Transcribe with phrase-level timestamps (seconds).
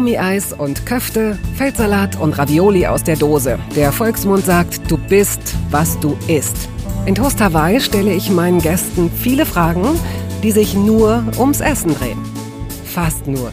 [0.00, 3.58] Gummieis und Köfte, Feldsalat und Ravioli aus der Dose.
[3.76, 6.70] Der Volksmund sagt, du bist, was du isst.
[7.04, 9.84] In Toast Hawaii stelle ich meinen Gästen viele Fragen,
[10.42, 12.18] die sich nur ums Essen drehen.
[12.86, 13.52] Fast nur.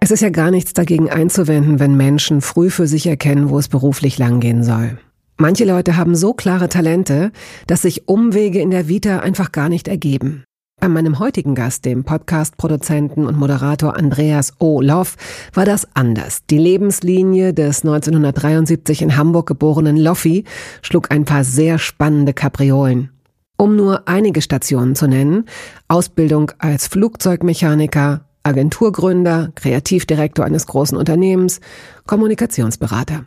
[0.00, 3.68] Es ist ja gar nichts dagegen einzuwenden, wenn Menschen früh für sich erkennen, wo es
[3.68, 4.98] beruflich langgehen soll.
[5.40, 7.30] Manche Leute haben so klare Talente,
[7.68, 10.42] dass sich Umwege in der Vita einfach gar nicht ergeben.
[10.80, 14.80] Bei meinem heutigen Gast, dem Podcast-Produzenten und Moderator Andreas O.
[14.80, 15.16] Loff,
[15.54, 16.40] war das anders.
[16.50, 20.42] Die Lebenslinie des 1973 in Hamburg geborenen Loffi
[20.82, 23.10] schlug ein paar sehr spannende Kapriolen.
[23.56, 25.44] Um nur einige Stationen zu nennen,
[25.86, 31.60] Ausbildung als Flugzeugmechaniker, Agenturgründer, Kreativdirektor eines großen Unternehmens,
[32.06, 33.24] Kommunikationsberater.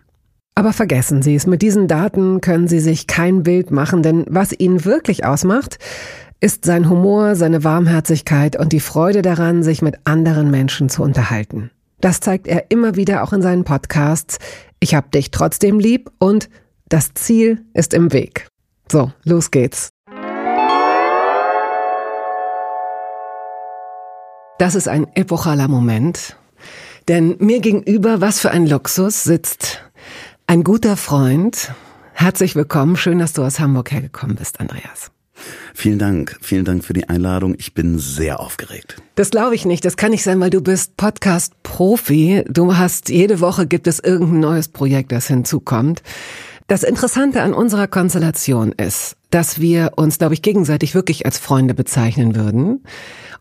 [0.61, 4.51] Aber vergessen Sie es, mit diesen Daten können Sie sich kein Bild machen, denn was
[4.51, 5.79] ihn wirklich ausmacht,
[6.39, 11.71] ist sein Humor, seine Warmherzigkeit und die Freude daran, sich mit anderen Menschen zu unterhalten.
[11.99, 14.37] Das zeigt er immer wieder auch in seinen Podcasts.
[14.79, 16.47] Ich hab dich trotzdem lieb und
[16.87, 18.45] das Ziel ist im Weg.
[18.91, 19.89] So, los geht's.
[24.59, 26.37] Das ist ein epochaler Moment,
[27.07, 29.81] denn mir gegenüber, was für ein Luxus, sitzt
[30.51, 31.71] ein guter Freund.
[32.11, 35.09] Herzlich willkommen, schön, dass du aus Hamburg hergekommen bist, Andreas.
[35.73, 37.55] Vielen Dank, vielen Dank für die Einladung.
[37.57, 38.97] Ich bin sehr aufgeregt.
[39.15, 39.85] Das glaube ich nicht.
[39.85, 42.43] Das kann nicht sein, weil du bist Podcast-Profi.
[42.49, 46.03] Du hast jede Woche gibt es irgendein neues Projekt, das hinzukommt.
[46.71, 51.73] Das Interessante an unserer Konstellation ist, dass wir uns, glaube ich, gegenseitig wirklich als Freunde
[51.73, 52.85] bezeichnen würden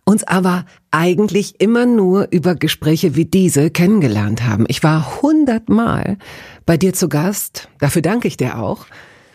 [0.05, 4.64] uns aber eigentlich immer nur über Gespräche wie diese kennengelernt haben.
[4.67, 6.19] Ich war hundertmal
[6.67, 8.87] bei dir zu Gast, dafür danke ich dir auch.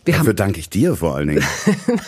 [0.04, 1.44] Wir dafür haben, danke ich dir vor allen Dingen.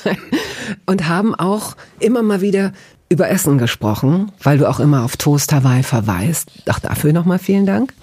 [0.86, 2.74] und haben auch immer mal wieder
[3.08, 6.52] über Essen gesprochen, weil du auch immer auf Toast Hawaii verweist.
[6.68, 7.94] Auch dafür nochmal vielen Dank.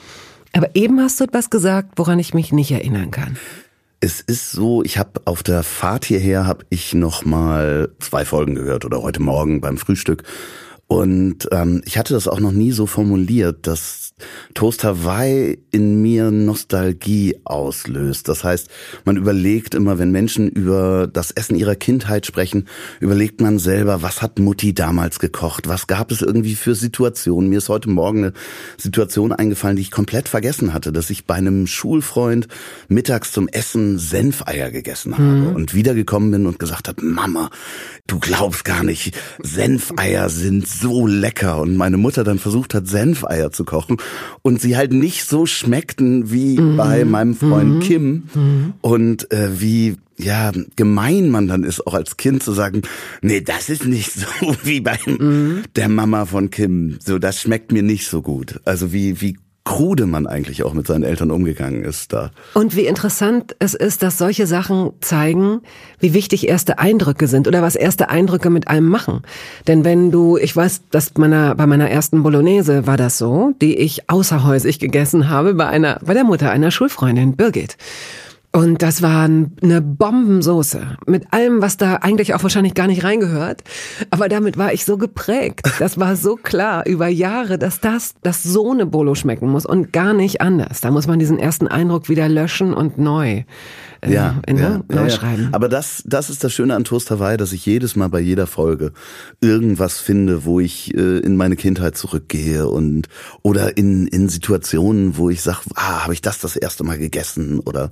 [0.55, 3.37] Aber eben hast du etwas gesagt, woran ich mich nicht erinnern kann.
[4.05, 8.55] Es ist so, ich habe auf der Fahrt hierher habe ich noch mal zwei Folgen
[8.55, 10.25] gehört oder heute Morgen beim Frühstück.
[10.87, 14.04] Und ähm, ich hatte das auch noch nie so formuliert, dass
[14.55, 18.29] Toast Hawaii in mir Nostalgie auslöst.
[18.29, 18.69] Das heißt,
[19.05, 22.69] man überlegt immer, wenn Menschen über das Essen ihrer Kindheit sprechen,
[23.01, 25.69] überlegt man selber, was hat Mutti damals gekocht?
[25.69, 27.51] Was gab es irgendwie für Situationen?
[27.51, 28.33] Mir ist heute Morgen eine
[28.77, 32.49] Situation eingefallen, die ich komplett vergessen hatte, dass ich bei einem Schulfreund
[32.89, 35.57] mittags zum Essen Senfeier gegessen habe mhm.
[35.57, 37.51] und wiedergekommen bin und gesagt habe, Mama,
[38.07, 41.61] du glaubst gar nicht, Senfeier sind so lecker.
[41.61, 43.97] Und meine Mutter dann versucht hat, Senfeier zu kochen
[44.43, 46.77] und sie halt nicht so schmeckten wie mhm.
[46.77, 47.81] bei meinem Freund mhm.
[47.81, 48.73] Kim mhm.
[48.81, 52.83] und äh, wie ja gemein man dann ist auch als Kind zu sagen,
[53.21, 54.27] nee, das ist nicht so
[54.63, 55.63] wie bei mhm.
[55.77, 58.61] der Mama von Kim, so das schmeckt mir nicht so gut.
[58.65, 62.31] Also wie wie krude man eigentlich auch mit seinen Eltern umgegangen ist da.
[62.53, 65.63] Und wie interessant es ist, dass solche Sachen zeigen,
[65.99, 69.23] wie wichtig erste Eindrücke sind oder was erste Eindrücke mit einem machen.
[69.67, 73.77] Denn wenn du, ich weiß, dass meiner, bei meiner ersten Bolognese war das so, die
[73.77, 77.79] ich außerhäusig gegessen habe bei einer, bei der Mutter einer Schulfreundin, Birgit.
[78.55, 83.65] Und das war eine Bombensoße mit allem, was da eigentlich auch wahrscheinlich gar nicht reingehört.
[84.11, 85.63] Aber damit war ich so geprägt.
[85.85, 89.93] Das war so klar über Jahre, dass das, dass so eine Bolo schmecken muss und
[89.93, 90.81] gar nicht anders.
[90.81, 93.43] Da muss man diesen ersten Eindruck wieder löschen und neu
[94.05, 95.49] äh, ja, in, ja, neu ja, schreiben.
[95.53, 98.47] Aber das, das ist das Schöne an Toast Hawaii, dass ich jedes Mal bei jeder
[98.47, 98.93] Folge
[99.41, 103.09] irgendwas finde, wo ich äh, in meine Kindheit zurückgehe und
[103.43, 107.61] oder in, in Situationen, wo ich sage, ah, habe ich das das erste Mal gegessen
[107.61, 107.91] oder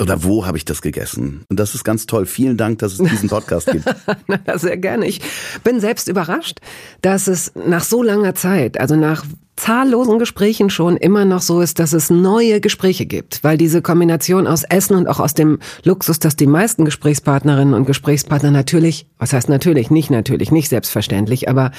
[0.00, 1.44] oder wo habe ich das gegessen?
[1.48, 2.26] Und das ist ganz toll.
[2.26, 3.84] Vielen Dank, dass es diesen Podcast gibt.
[4.54, 5.06] Sehr gerne.
[5.06, 5.20] Ich
[5.62, 6.60] bin selbst überrascht,
[7.02, 9.24] dass es nach so langer Zeit, also nach
[9.56, 14.46] zahllosen Gesprächen schon immer noch so ist, dass es neue Gespräche gibt, weil diese Kombination
[14.46, 19.32] aus Essen und auch aus dem Luxus, dass die meisten Gesprächspartnerinnen und Gesprächspartner natürlich, was
[19.32, 21.70] heißt natürlich, nicht natürlich, nicht selbstverständlich, aber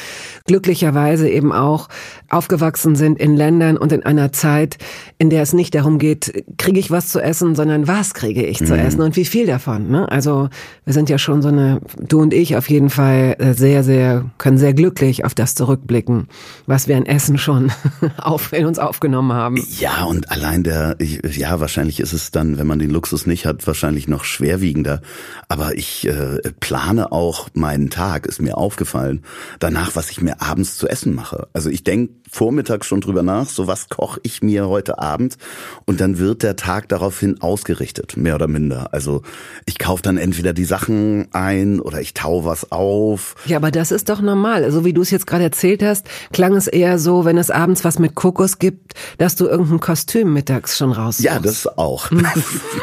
[0.46, 1.90] glücklicherweise eben auch
[2.30, 4.78] aufgewachsen sind in Ländern und in einer Zeit,
[5.18, 8.62] in der es nicht darum geht, kriege ich was zu essen, sondern was kriege ich
[8.62, 8.66] mhm.
[8.68, 9.90] zu essen und wie viel davon.
[9.90, 10.10] Ne?
[10.10, 10.50] Also
[10.86, 14.26] wir sind ja schon so eine, du und ich auf jeden Fall äh, sehr, sehr,
[14.38, 16.28] können sehr glücklich auf das zurückblicken,
[16.68, 19.58] was wir an Essen schon schon auf, in uns aufgenommen haben.
[19.80, 23.66] Ja, und allein der, ja, wahrscheinlich ist es dann, wenn man den Luxus nicht hat,
[23.68, 25.02] wahrscheinlich noch schwerwiegender.
[25.48, 29.24] Aber ich äh, plane auch meinen Tag, ist mir aufgefallen,
[29.60, 31.48] danach, was ich mir abends zu essen mache.
[31.54, 35.38] Also ich denke vormittags schon drüber nach, so was koche ich mir heute Abend
[35.86, 38.90] und dann wird der Tag daraufhin ausgerichtet, mehr oder minder.
[38.94, 39.22] Also
[39.66, 43.36] ich kaufe dann entweder die Sachen ein oder ich tau was auf.
[43.46, 44.62] Ja, aber das ist doch normal.
[44.62, 47.52] So also wie du es jetzt gerade erzählt hast, klang es eher so, wenn es
[47.56, 51.19] abends was mit Kokos gibt, dass du irgendein Kostüm mittags schon raus.
[51.19, 52.10] Ja, das auch.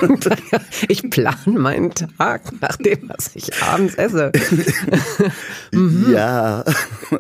[0.89, 4.33] ich plane meinen Tag nach dem, was ich abends esse.
[6.13, 6.65] ja,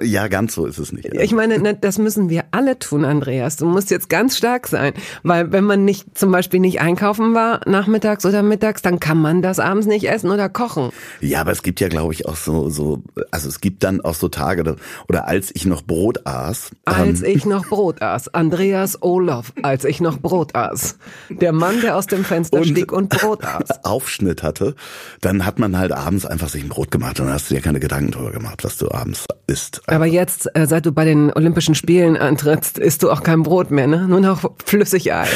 [0.01, 1.07] ja, ganz so ist es nicht.
[1.15, 3.57] Ich meine, das müssen wir alle tun, Andreas.
[3.57, 7.61] Du musst jetzt ganz stark sein, weil wenn man nicht zum Beispiel nicht einkaufen war
[7.67, 10.91] nachmittags oder mittags, dann kann man das abends nicht essen oder kochen.
[11.21, 14.15] Ja, aber es gibt ja, glaube ich, auch so so, also es gibt dann auch
[14.15, 14.77] so Tage oder,
[15.09, 16.71] oder als ich noch Brot aß.
[16.85, 18.35] Als ähm, ich noch Brot aß.
[18.35, 20.97] Andreas Olof, als ich noch Brot aß.
[21.31, 23.63] Der Mann, der aus dem Fenster und stieg und Brot aß.
[23.85, 24.75] Aufschnitt hatte,
[25.21, 27.81] dann hat man halt abends einfach sich ein Brot gemacht und hast du dir keine
[27.81, 29.83] Gedanken drüber gemacht, was du abends isst.
[29.87, 33.71] Aber jetzt, äh, seit du bei den Olympischen Spielen antrittst, isst du auch kein Brot
[33.71, 34.07] mehr, ne?
[34.09, 35.27] Nur noch Flüssigei.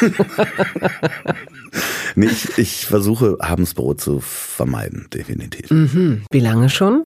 [2.14, 5.70] nee, ich, ich versuche abends Brot zu vermeiden, definitiv.
[5.70, 6.24] Mhm.
[6.30, 7.04] Wie lange schon?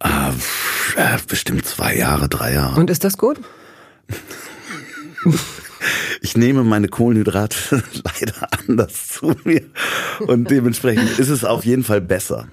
[0.00, 2.78] Äh, bestimmt zwei Jahre, drei Jahre.
[2.78, 3.38] Und ist das gut?
[6.20, 9.62] Ich nehme meine Kohlenhydrate leider anders zu mir
[10.26, 12.48] und dementsprechend ist es auf jeden Fall besser.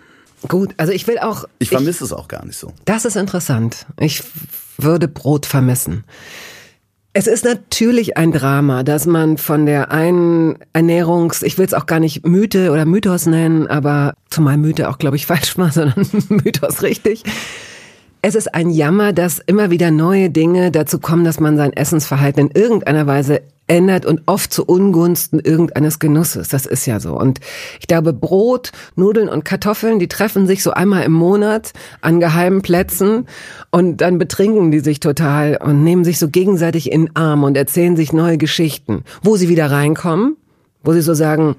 [0.48, 1.46] Gut, also ich will auch.
[1.60, 2.74] Ich vermisse ich, es auch gar nicht so.
[2.86, 3.86] Das ist interessant.
[3.98, 4.24] Ich
[4.78, 6.04] würde Brot vermissen.
[7.16, 11.86] Es ist natürlich ein Drama, dass man von der einen Ernährungs, ich will es auch
[11.86, 16.08] gar nicht Mythe oder Mythos nennen, aber zumal Mythe auch, glaube ich, falsch war, sondern
[16.30, 17.24] Mythos richtig.
[18.26, 22.48] Es ist ein Jammer, dass immer wieder neue Dinge dazu kommen, dass man sein Essensverhalten
[22.48, 26.48] in irgendeiner Weise ändert und oft zu Ungunsten irgendeines Genusses.
[26.48, 27.20] Das ist ja so.
[27.20, 27.42] Und
[27.82, 32.62] ich glaube, Brot, Nudeln und Kartoffeln, die treffen sich so einmal im Monat an geheimen
[32.62, 33.28] Plätzen
[33.72, 37.58] und dann betrinken die sich total und nehmen sich so gegenseitig in den Arm und
[37.58, 40.38] erzählen sich neue Geschichten, wo sie wieder reinkommen,
[40.82, 41.58] wo sie so sagen,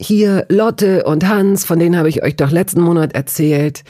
[0.00, 3.84] hier Lotte und Hans, von denen habe ich euch doch letzten Monat erzählt,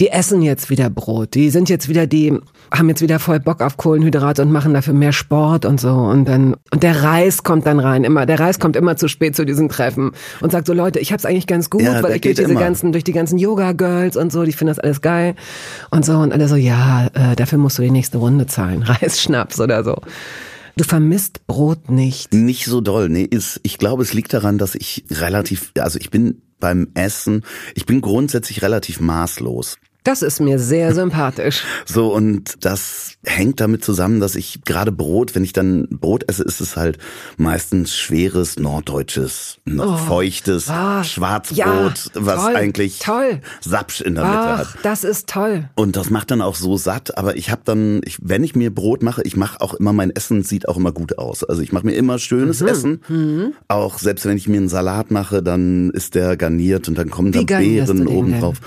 [0.00, 2.32] die essen jetzt wieder Brot, die sind jetzt wieder die,
[2.72, 6.26] haben jetzt wieder voll Bock auf Kohlenhydrate und machen dafür mehr Sport und so und
[6.26, 9.44] dann und der Reis kommt dann rein, immer der Reis kommt immer zu spät zu
[9.44, 12.36] diesen Treffen und sagt so Leute, ich hab's eigentlich ganz gut, ja, weil ich durch
[12.36, 12.60] diese immer.
[12.60, 15.34] ganzen durch die ganzen Yoga Girls und so, die finden das alles geil
[15.90, 19.60] und so und alle so ja, äh, dafür musst du die nächste Runde zahlen, Reisschnaps
[19.60, 19.96] oder so.
[20.76, 22.32] Du vermisst Brot nicht.
[22.32, 23.08] Nicht so doll.
[23.08, 27.42] Nee, ist, ich glaube, es liegt daran, dass ich relativ, also ich bin beim Essen,
[27.74, 29.76] ich bin grundsätzlich relativ maßlos.
[30.08, 31.64] Das ist mir sehr sympathisch.
[31.84, 36.44] so, und das hängt damit zusammen, dass ich gerade Brot, wenn ich dann Brot esse,
[36.44, 36.96] ist es halt
[37.36, 43.42] meistens schweres, norddeutsches, oh, feuchtes ah, Schwarzbrot, ja, was toll, eigentlich toll.
[43.60, 44.78] Sapsch in der Mitte Ach, hat.
[44.82, 45.68] Das ist toll.
[45.74, 48.74] Und das macht dann auch so satt, aber ich habe dann, ich, wenn ich mir
[48.74, 51.44] Brot mache, ich mache auch immer, mein Essen sieht auch immer gut aus.
[51.44, 52.68] Also ich mache mir immer schönes mhm.
[52.68, 53.00] Essen.
[53.08, 53.52] Mhm.
[53.68, 57.30] Auch selbst wenn ich mir einen Salat mache, dann ist der garniert und dann kommen
[57.30, 58.62] da Beeren oben drauf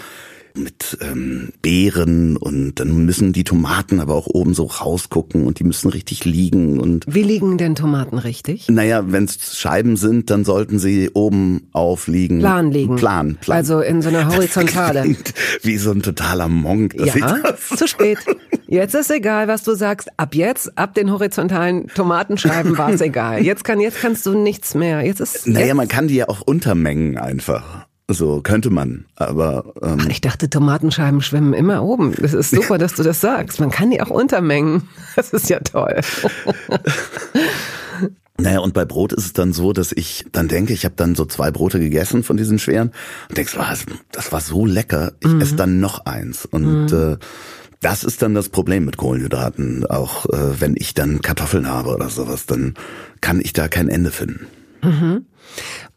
[0.56, 5.64] mit ähm, Beeren und dann müssen die Tomaten aber auch oben so rausgucken und die
[5.64, 8.68] müssen richtig liegen und Wie liegen denn Tomaten richtig?
[8.70, 12.40] Naja, wenn es Scheiben sind, dann sollten sie oben aufliegen.
[12.40, 12.96] Plan liegen.
[12.96, 13.58] Plan, Plan.
[13.58, 15.16] Also in so einer Horizontale.
[15.62, 16.96] Wie so ein totaler Monk.
[16.96, 17.44] Ja,
[17.76, 18.20] zu spät.
[18.72, 20.08] Jetzt ist egal, was du sagst.
[20.16, 23.44] Ab jetzt, ab den horizontalen Tomatenscheiben war es egal.
[23.44, 25.02] Jetzt kann, jetzt kannst du nichts mehr.
[25.02, 25.46] Jetzt ist.
[25.46, 25.76] Naja, jetzt.
[25.76, 27.86] man kann die ja auch untermengen einfach.
[28.14, 29.74] So könnte man, aber.
[29.82, 32.14] Ähm Ach, ich dachte, Tomatenscheiben schwimmen immer oben.
[32.20, 33.60] Das ist super, dass du das sagst.
[33.60, 34.88] Man kann die auch untermengen.
[35.16, 36.00] Das ist ja toll.
[38.38, 41.14] Naja, und bei Brot ist es dann so, dass ich dann denke, ich habe dann
[41.14, 42.92] so zwei Brote gegessen von diesen schweren
[43.30, 45.42] und denkst, was, das war so lecker, ich mhm.
[45.42, 46.46] esse dann noch eins.
[46.46, 46.98] Und mhm.
[46.98, 47.18] äh,
[47.82, 49.86] das ist dann das Problem mit Kohlenhydraten.
[49.86, 52.74] Auch äh, wenn ich dann Kartoffeln habe oder sowas, dann
[53.22, 54.48] kann ich da kein Ende finden.
[54.82, 55.26] Mhm.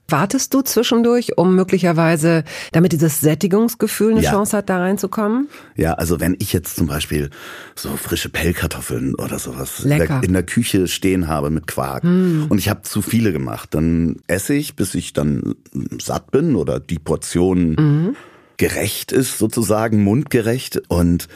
[0.08, 4.32] Wartest du zwischendurch, um möglicherweise, damit dieses Sättigungsgefühl eine ja.
[4.32, 5.48] Chance hat, da reinzukommen?
[5.76, 7.30] Ja, also wenn ich jetzt zum Beispiel
[7.74, 10.20] so frische Pellkartoffeln oder sowas Lecker.
[10.22, 12.46] in der Küche stehen habe mit Quark hm.
[12.50, 15.54] und ich habe zu viele gemacht, dann esse ich, bis ich dann
[15.98, 18.16] satt bin oder die Portion mhm.
[18.58, 21.28] gerecht ist, sozusagen mundgerecht und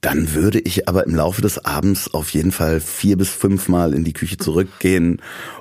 [0.00, 4.04] Dann würde ich aber im Laufe des Abends auf jeden Fall vier bis fünfmal in
[4.04, 5.20] die Küche zurückgehen,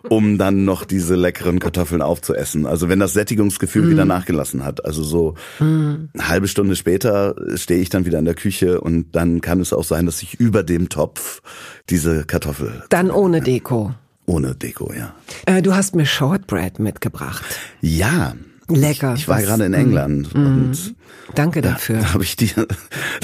[0.09, 2.65] um dann noch diese leckeren Kartoffeln aufzuessen.
[2.65, 3.89] Also wenn das Sättigungsgefühl mm.
[3.89, 4.85] wieder nachgelassen hat.
[4.85, 6.09] Also so mm.
[6.13, 9.73] eine halbe Stunde später stehe ich dann wieder in der Küche und dann kann es
[9.73, 11.41] auch sein, dass ich über dem Topf
[11.89, 12.83] diese Kartoffel.
[12.89, 13.93] Dann ohne Deko.
[14.25, 15.15] Ohne Deko, ja.
[15.45, 17.45] Äh, du hast mir Shortbread mitgebracht.
[17.81, 18.35] Ja,
[18.69, 19.13] Lecker.
[19.13, 20.95] Ich, ich war gerade in England mm, und
[21.35, 21.99] danke dafür.
[21.99, 22.67] Da habe ich dir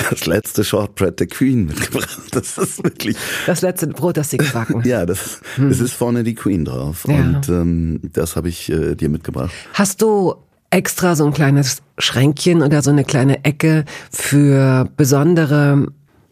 [0.09, 2.19] das letzte Shortbread der Queen mitgebracht.
[2.31, 4.81] Das ist wirklich das letzte Brot, das sie gebacken.
[4.85, 5.67] ja, das mm.
[5.67, 7.15] es ist vorne die Queen drauf ja.
[7.15, 9.51] und ähm, das habe ich äh, dir mitgebracht.
[9.73, 10.35] Hast du
[10.69, 15.87] extra so ein kleines Schränkchen oder so eine kleine Ecke für besondere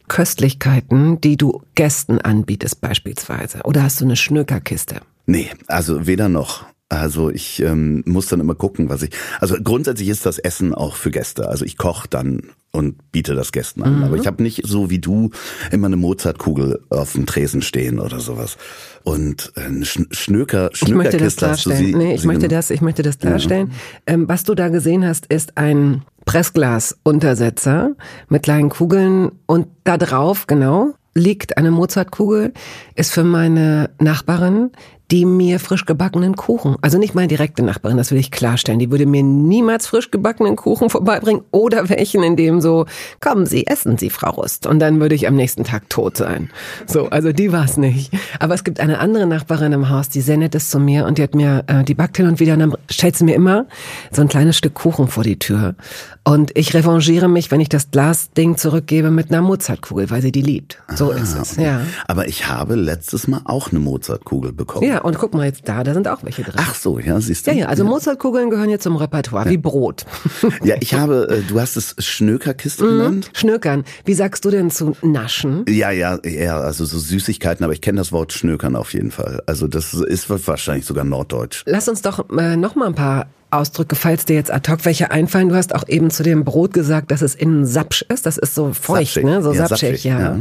[0.08, 3.60] Köstlichkeiten, die du Gästen anbietest beispielsweise?
[3.64, 5.02] Oder hast du eine Schnökerkiste?
[5.26, 6.66] Nee, also weder noch.
[6.92, 9.12] Also ich ähm, muss dann immer gucken, was ich.
[9.40, 11.48] Also grundsätzlich ist das Essen auch für Gäste.
[11.48, 14.00] Also ich koche dann und biete das Gästen an.
[14.00, 14.04] Mhm.
[14.04, 15.30] Aber ich habe nicht so wie du
[15.72, 18.58] immer eine Mozartkugel auf dem Tresen stehen oder sowas.
[19.04, 21.98] Und äh, Schnöker, Schnöker Ich möchte das klarstellen.
[21.98, 23.70] nee, ich möchte das, ich möchte das klarstellen.
[23.70, 24.14] Ja.
[24.14, 27.96] Ähm, was du da gesehen hast, ist ein Pressglasuntersetzer
[28.28, 32.54] mit kleinen Kugeln und da drauf, genau, liegt eine Mozartkugel,
[32.96, 34.72] ist für meine Nachbarin
[35.12, 38.92] die mir frisch gebackenen Kuchen, also nicht meine direkte Nachbarin, das will ich klarstellen, die
[38.92, 42.86] würde mir niemals frisch gebackenen Kuchen vorbeibringen oder welchen, in dem so,
[43.20, 44.68] kommen Sie, essen Sie, Frau Rust.
[44.68, 46.50] Und dann würde ich am nächsten Tag tot sein.
[46.88, 48.12] So, also die war es nicht.
[48.40, 51.24] Aber es gibt eine andere Nachbarin im Haus, die nett ist zu mir und die
[51.24, 53.66] hat mir, äh, die backt hin und wieder und dann stellt sie mir immer
[54.12, 55.76] so ein kleines Stück Kuchen vor die Tür.
[56.24, 60.44] Und ich revanchiere mich, wenn ich das Glasding zurückgebe mit einer Mozartkugel, weil sie die
[60.44, 60.78] liebt.
[60.94, 61.66] So ah, ist es, okay.
[61.66, 61.82] ja.
[62.08, 64.88] Aber ich habe letztes Mal auch eine Mozartkugel bekommen.
[64.88, 66.56] Ja, und guck mal jetzt da, da sind auch welche drin.
[66.58, 67.52] Ach so, ja, siehst du.
[67.52, 69.52] Ja, ja, also Mozartkugeln gehören jetzt zum Repertoire, ja.
[69.52, 70.06] wie Brot.
[70.64, 72.90] Ja, ich habe, äh, du hast es Schnökerkiste mhm.
[72.90, 73.32] genannt.
[73.34, 73.84] Schnökern.
[74.06, 75.66] Wie sagst du denn zu naschen?
[75.68, 79.42] Ja, ja, ja, also so Süßigkeiten, aber ich kenne das Wort Schnökern auf jeden Fall.
[79.46, 81.64] Also das ist wahrscheinlich sogar norddeutsch.
[81.66, 85.12] Lass uns doch äh, noch mal ein paar Ausdrücke, falls dir jetzt ad hoc welche
[85.12, 85.50] einfallen.
[85.50, 88.26] Du hast auch eben zu dem Brot gesagt, dass es innen sapsch ist.
[88.26, 89.24] Das ist so feucht, sapschig.
[89.24, 89.42] ne?
[89.42, 90.20] So ja, sapschig, sapschig ja.
[90.20, 90.40] ja,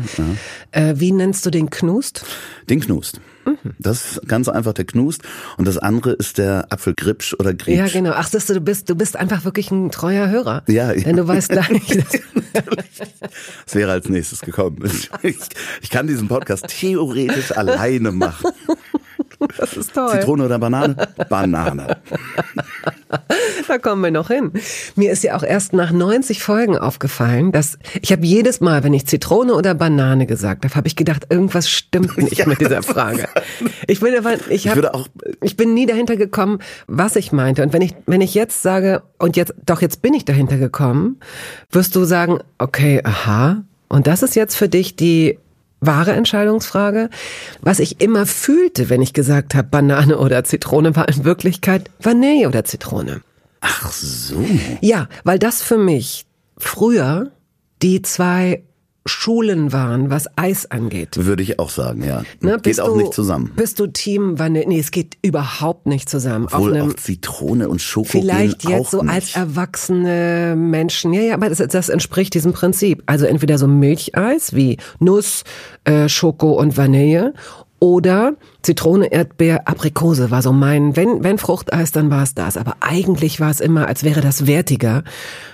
[0.73, 0.81] ja.
[0.91, 2.25] Äh, wie nennst du den Knust?
[2.69, 3.21] Den Knust.
[3.45, 3.57] Mhm.
[3.79, 5.23] Das ist ganz einfach der Knust.
[5.57, 7.77] Und das andere ist der Apfelgripsch oder Gretsch.
[7.77, 8.13] Ja, genau.
[8.15, 10.63] Ach, das, du bist, du bist einfach wirklich ein treuer Hörer.
[10.69, 11.03] Ja, ja.
[11.03, 11.99] Denn du weißt gar nicht.
[13.65, 14.91] Das wäre als nächstes gekommen.
[15.23, 15.39] Ich,
[15.83, 18.51] ich kann diesen Podcast theoretisch alleine machen.
[19.59, 20.11] Das ist toll.
[20.11, 20.97] Zitrone oder Banane?
[21.29, 21.97] Banane.
[23.69, 24.53] Da kommen wir noch hin.
[24.97, 28.95] Mir ist ja auch erst nach 90 Folgen aufgefallen, dass ich habe jedes Mal, wenn
[28.95, 32.83] ich Zitrone oder Banane gesagt habe, habe ich gedacht, irgendwas stimmt nicht ja, mit dieser
[32.83, 33.29] Frage.
[33.87, 35.09] Ich bin aber, ich, hab, ich, auch,
[35.41, 37.63] ich bin nie dahinter gekommen, was ich meinte.
[37.63, 41.19] Und wenn ich, wenn ich jetzt sage, und jetzt, doch jetzt bin ich dahinter gekommen,
[41.71, 43.63] wirst du sagen, okay, aha.
[43.89, 45.39] Und das ist jetzt für dich die
[45.81, 47.11] wahre Entscheidungsfrage.
[47.61, 52.49] Was ich immer fühlte, wenn ich gesagt habe, Banane oder Zitrone, war in Wirklichkeit Vanille
[52.49, 53.23] oder Zitrone.
[53.61, 54.45] Ach so.
[54.81, 57.31] Ja, weil das für mich früher
[57.83, 58.63] die zwei
[59.07, 61.17] Schulen waren, was Eis angeht.
[61.17, 62.23] Würde ich auch sagen, ja.
[62.41, 63.53] Ne, geht auch du, nicht zusammen.
[63.57, 64.69] Bist du Team Vanille?
[64.69, 66.47] Nee, es geht überhaupt nicht zusammen.
[66.53, 69.13] Obwohl Auf auch Zitrone und Schoko Vielleicht jetzt so nicht.
[69.13, 71.15] als erwachsene Menschen.
[71.15, 73.03] Ja, ja, aber das, das, entspricht diesem Prinzip.
[73.07, 75.45] Also entweder so Milcheis wie Nuss,
[75.85, 77.33] äh, Schoko und Vanille
[77.81, 82.57] oder Zitrone, Erdbeer, Aprikose war so mein, wenn, wenn Fruchteis, dann war es das.
[82.57, 85.03] Aber eigentlich war es immer, als wäre das wertiger.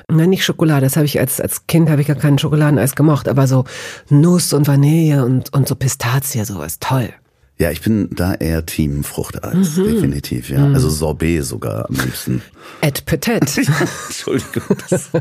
[0.08, 3.28] Nein, nicht Schokolade, das habe ich als, als Kind habe ich gar keinen Schokoladeneis gemocht,
[3.28, 3.64] aber so
[4.10, 7.10] Nuss und Vanille und, und so Pistazie, sowas, toll.
[7.58, 9.84] Ja, ich bin da eher Team Fruchteis, mhm.
[9.84, 10.66] definitiv, ja.
[10.66, 10.74] Mhm.
[10.74, 12.42] Also Sorbet sogar am liebsten.
[12.82, 13.56] Et peut-être.
[14.08, 14.76] Entschuldigung.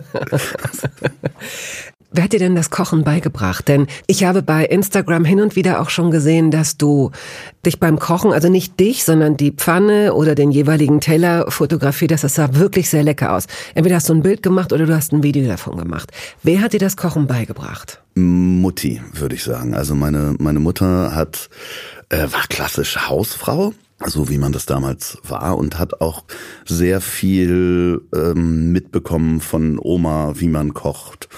[2.15, 3.67] Wer hat dir denn das Kochen beigebracht?
[3.67, 7.11] Denn ich habe bei Instagram hin und wieder auch schon gesehen, dass du
[7.65, 12.23] dich beim Kochen, also nicht dich, sondern die Pfanne oder den jeweiligen Teller fotografiert hast.
[12.23, 13.47] Das sah wirklich sehr lecker aus.
[13.73, 16.09] Entweder hast du ein Bild gemacht oder du hast ein Video davon gemacht.
[16.41, 18.01] Wer hat dir das Kochen beigebracht?
[18.13, 19.73] Mutti, würde ich sagen.
[19.73, 21.49] Also meine, meine Mutter hat,
[22.07, 23.73] äh, war klassisch Hausfrau
[24.05, 26.25] so wie man das damals war und hat auch
[26.65, 31.29] sehr viel ähm, mitbekommen von Oma, wie man kocht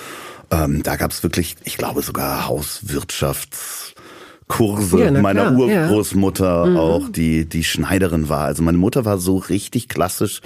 [0.51, 6.72] ähm, da gab es wirklich, ich glaube sogar Hauswirtschaftskurse ja, meiner klar, Urgroßmutter ja.
[6.72, 6.77] Mhm.
[6.77, 8.46] auch, die die Schneiderin war.
[8.46, 10.42] Also meine Mutter war so richtig klassisch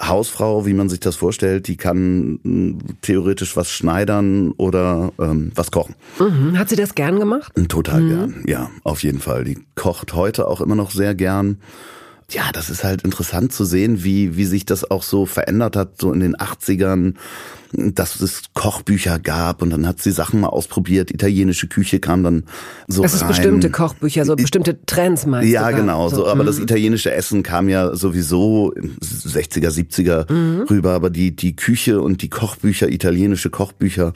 [0.00, 1.68] Hausfrau, wie man sich das vorstellt.
[1.68, 5.94] Die kann hm, theoretisch was schneidern oder ähm, was kochen.
[6.18, 6.58] Mhm.
[6.58, 7.52] Hat sie das gern gemacht?
[7.68, 8.08] Total mhm.
[8.08, 9.44] gern, ja, auf jeden Fall.
[9.44, 11.58] Die kocht heute auch immer noch sehr gern
[12.34, 16.00] ja, das ist halt interessant zu sehen, wie, wie sich das auch so verändert hat,
[16.00, 17.14] so in den 80ern
[17.72, 21.10] dass es Kochbücher gab und dann hat sie Sachen mal ausprobiert.
[21.10, 22.44] Italienische Küche kam dann
[22.88, 23.28] so Das ist rein.
[23.28, 25.76] bestimmte Kochbücher, so bestimmte Trends meinst Ja, du?
[25.76, 26.08] genau.
[26.08, 30.92] So, aber das italienische Essen kam ja sowieso im 60er, 70er rüber.
[30.92, 34.12] Aber die, die Küche und die Kochbücher, italienische Kochbücher,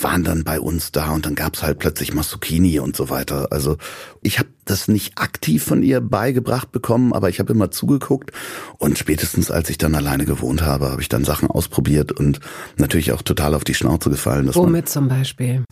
[0.00, 3.48] waren dann bei uns da und dann gab's halt plötzlich Maszucchini und so weiter.
[3.52, 3.76] Also
[4.22, 8.32] ich habe das nicht aktiv von ihr beigebracht bekommen, aber ich habe immer zugeguckt
[8.78, 12.40] und spätestens als ich dann alleine gewohnt habe, habe ich dann Sachen ausprobiert und
[12.78, 14.46] natürlich auch total auf die Schnauze gefallen.
[14.46, 15.64] Dass man, Womit zum Beispiel?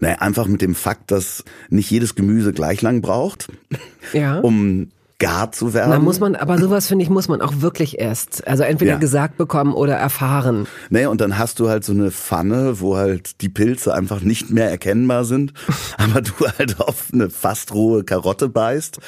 [0.00, 3.48] naja, einfach mit dem Fakt, dass nicht jedes Gemüse gleich lang braucht,
[4.12, 4.38] Ja.
[4.40, 4.88] um
[5.20, 5.92] gar zu werden.
[5.92, 8.98] Da muss man, aber sowas finde ich, muss man auch wirklich erst, also entweder Ja.
[8.98, 10.66] gesagt bekommen oder erfahren.
[10.90, 14.50] Nee, und dann hast du halt so eine Pfanne, wo halt die Pilze einfach nicht
[14.50, 15.52] mehr erkennbar sind,
[15.98, 18.98] aber du halt auf eine fast rohe Karotte beißt.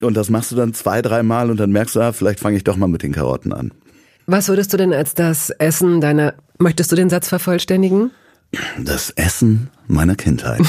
[0.00, 2.62] Und das machst du dann zwei, dreimal und dann merkst du, ah, vielleicht fange ich
[2.64, 3.72] doch mal mit den Karotten an.
[4.26, 8.10] Was würdest du denn als das Essen deiner, möchtest du den Satz vervollständigen?
[8.78, 10.62] Das Essen meiner Kindheit.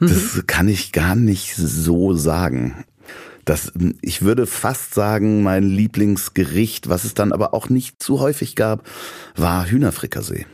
[0.00, 2.84] das kann ich gar nicht so sagen.
[3.44, 3.72] Das,
[4.02, 8.84] ich würde fast sagen, mein Lieblingsgericht, was es dann aber auch nicht zu häufig gab,
[9.36, 10.46] war Hühnerfrikassee.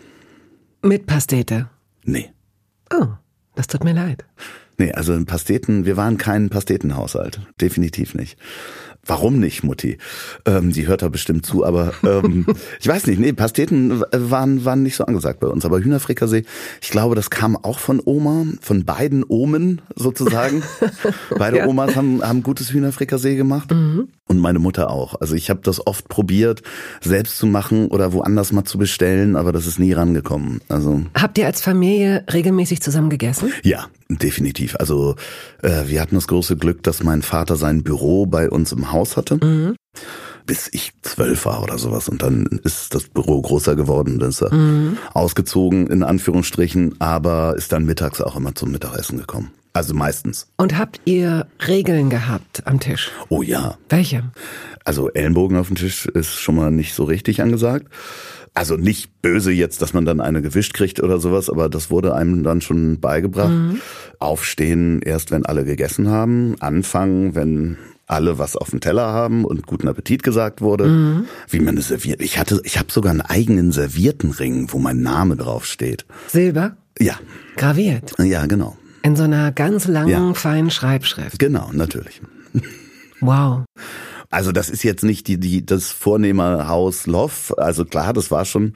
[0.82, 1.68] Mit Pastete.
[2.04, 2.30] Nee.
[2.92, 3.08] Oh,
[3.54, 4.25] das tut mir leid.
[4.78, 7.40] Nee, also Pasteten, wir waren kein Pastetenhaushalt.
[7.61, 8.38] Definitiv nicht.
[9.04, 9.99] Warum nicht, Mutti?
[10.47, 12.47] Ähm, die hört da bestimmt zu, aber ähm,
[12.80, 15.64] ich weiß nicht, nee, Pasteten waren, waren nicht so angesagt bei uns.
[15.64, 16.44] Aber Hühnerfrikassee,
[16.80, 20.62] ich glaube, das kam auch von Oma, von beiden Omen sozusagen.
[21.37, 21.66] Beide Ja.
[21.66, 23.73] Omas haben, haben gutes Hühnerfrikassee gemacht.
[23.73, 25.21] Und meine Mutter auch.
[25.21, 26.62] Also ich habe das oft probiert,
[27.00, 30.61] selbst zu machen oder woanders mal zu bestellen, aber das ist nie rangekommen.
[30.68, 33.52] Also Habt ihr als Familie regelmäßig zusammen gegessen?
[33.64, 34.76] ja, definitiv.
[34.76, 35.16] Also
[35.62, 39.16] äh, wir hatten das große Glück, dass mein Vater sein Büro bei uns im Haus
[39.16, 39.75] hatte.
[40.46, 42.08] Bis ich zwölf war oder sowas.
[42.08, 44.50] Und dann ist das Büro größer geworden, dann ist er
[45.14, 49.52] ausgezogen, in Anführungsstrichen, aber ist dann mittags auch immer zum Mittagessen gekommen.
[49.75, 50.49] Also meistens.
[50.58, 53.11] Und habt ihr Regeln gehabt am Tisch?
[53.30, 53.78] Oh ja.
[53.88, 54.25] Welche?
[54.84, 57.87] Also Ellenbogen auf dem Tisch ist schon mal nicht so richtig angesagt.
[58.54, 62.14] Also nicht böse jetzt, dass man dann eine gewischt kriegt oder sowas, aber das wurde
[62.14, 63.50] einem dann schon beigebracht.
[64.18, 66.56] Aufstehen erst, wenn alle gegessen haben.
[66.61, 67.78] Anfangen, wenn
[68.12, 71.25] alle was auf dem Teller haben und guten Appetit gesagt wurde.
[71.49, 72.21] Wie man es serviert.
[72.21, 76.04] Ich hatte, ich habe sogar einen eigenen Serviertenring, wo mein Name drauf steht.
[76.28, 76.76] Silber?
[76.99, 77.14] Ja,
[77.57, 78.12] Graviert.
[78.19, 78.76] ja, genau.
[79.02, 80.35] In so einer ganz langen, Ja.
[80.35, 81.38] feinen Schreibschrift.
[81.38, 82.21] Genau, natürlich.
[83.21, 83.64] Wow.
[84.32, 87.52] Also das ist jetzt nicht die, die, das Vornehmerhaus Loff.
[87.58, 88.73] Also klar, das war schon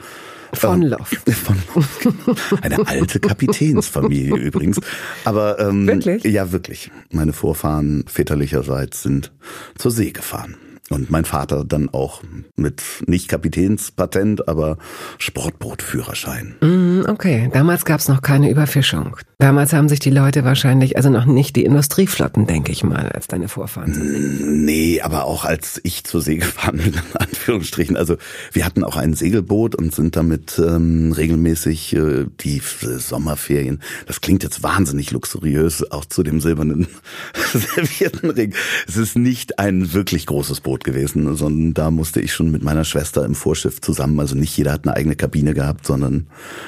[0.52, 1.08] Von ähm, Loff.
[1.44, 2.54] Von Loff.
[2.60, 4.78] Eine alte Kapitänsfamilie übrigens.
[5.24, 6.24] Aber ähm, Wirklich?
[6.24, 6.90] ja, wirklich.
[7.10, 9.32] Meine Vorfahren väterlicherseits sind
[9.78, 10.56] zur See gefahren.
[10.88, 12.22] Und mein Vater dann auch
[12.54, 14.78] mit nicht Kapitänspatent, aber
[15.18, 16.54] Sportbootführerschein.
[16.60, 19.16] Mm, Okay, damals gab's noch keine Überfischung.
[19.38, 23.26] Damals haben sich die Leute wahrscheinlich, also noch nicht die Industrieflotten, denke ich mal, als
[23.26, 24.64] deine Vorfahren.
[24.64, 27.96] Nee, aber auch als ich zur See gefahren bin, in Anführungsstrichen.
[27.96, 28.16] Also
[28.52, 32.62] wir hatten auch ein Segelboot und sind damit ähm, regelmäßig äh, die
[32.98, 33.80] Sommerferien.
[34.06, 36.86] Das klingt jetzt wahnsinnig luxuriös, auch zu dem silbernen
[37.52, 38.54] Serviettenring.
[38.88, 42.84] Es ist nicht ein wirklich großes Boot gewesen, sondern da musste ich schon mit meiner
[42.84, 44.18] Schwester im Vorschiff zusammen.
[44.20, 46.26] Also nicht jeder hat eine eigene Kabine gehabt, sondern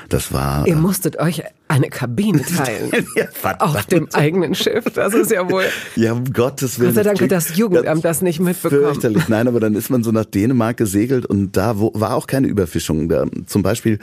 [0.08, 3.06] das war Ihr musstet euch eine Kabine teilen.
[3.14, 3.26] Ja.
[3.58, 4.84] Auf dem eigenen Schiff.
[4.94, 5.64] Das ist ja wohl.
[5.96, 6.90] Ja, um Gottes Willen.
[6.90, 8.82] Gott sei Dank hat das Jugendamt ganz das nicht mitbekommen.
[8.82, 9.28] Fürchterlich.
[9.28, 12.46] Nein, aber dann ist man so nach Dänemark gesegelt und da wo, war auch keine
[12.46, 13.08] Überfischung.
[13.08, 13.98] Da, zum Beispiel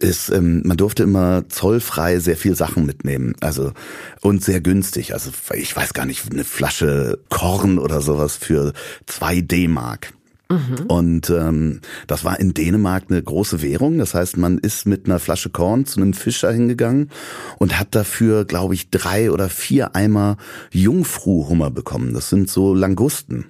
[0.00, 3.34] ist, ähm, man durfte immer zollfrei sehr viel Sachen mitnehmen.
[3.40, 3.72] Also,
[4.22, 5.14] und sehr günstig.
[5.14, 8.72] Also, ich weiß gar nicht, eine Flasche Korn oder sowas für
[9.06, 10.12] zwei D-Mark.
[10.86, 13.98] Und ähm, das war in Dänemark eine große Währung.
[13.98, 17.10] Das heißt, man ist mit einer Flasche Korn zu einem Fischer hingegangen
[17.58, 20.36] und hat dafür, glaube ich, drei oder vier Eimer
[20.70, 22.14] Jungfruhummer bekommen.
[22.14, 23.46] Das sind so Langusten.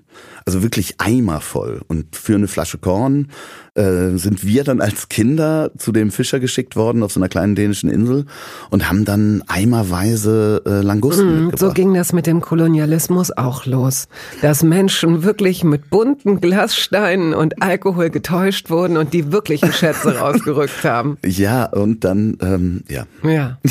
[0.46, 1.80] Also wirklich Eimer voll.
[1.88, 3.32] Und für eine Flasche Korn
[3.74, 7.56] äh, sind wir dann als Kinder zu dem Fischer geschickt worden auf so einer kleinen
[7.56, 8.26] dänischen Insel
[8.70, 11.58] und haben dann eimerweise äh, Langusten mitgebracht.
[11.58, 14.06] So ging das mit dem Kolonialismus auch los.
[14.40, 20.84] Dass Menschen wirklich mit bunten Glassteinen und Alkohol getäuscht wurden und die wirklichen Schätze rausgerückt
[20.84, 21.18] haben.
[21.24, 23.04] ja, und dann, ähm, ja.
[23.24, 23.58] Ja.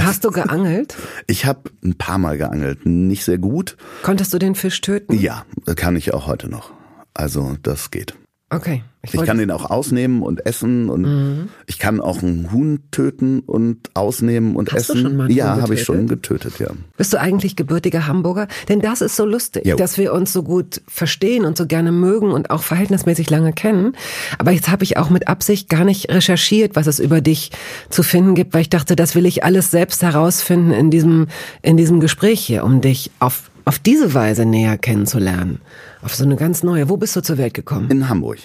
[0.00, 0.96] Hast du geangelt?
[1.26, 3.76] Ich habe ein paar Mal geangelt, nicht sehr gut.
[4.02, 5.12] Konntest du den Fisch töten?
[5.18, 5.44] Ja,
[5.76, 6.72] kann ich auch heute noch.
[7.14, 8.14] Also das geht.
[8.50, 8.82] Okay.
[9.02, 11.48] Ich, ich kann den auch ausnehmen und essen und mhm.
[11.66, 14.96] ich kann auch einen Huhn töten und ausnehmen und Hast essen.
[14.96, 16.68] Du schon mal ja, habe ich schon getötet, ja.
[16.96, 18.48] Bist du eigentlich gebürtiger Hamburger?
[18.68, 19.76] Denn das ist so lustig, jo.
[19.76, 23.94] dass wir uns so gut verstehen und so gerne mögen und auch verhältnismäßig lange kennen.
[24.38, 27.50] Aber jetzt habe ich auch mit Absicht gar nicht recherchiert, was es über dich
[27.90, 31.28] zu finden gibt, weil ich dachte, das will ich alles selbst herausfinden in diesem
[31.62, 35.60] in diesem Gespräch hier, um dich auf auf diese Weise näher kennenzulernen.
[36.00, 36.88] Auf so eine ganz neue.
[36.88, 37.90] Wo bist du zur Welt gekommen?
[37.90, 38.38] In Hamburg.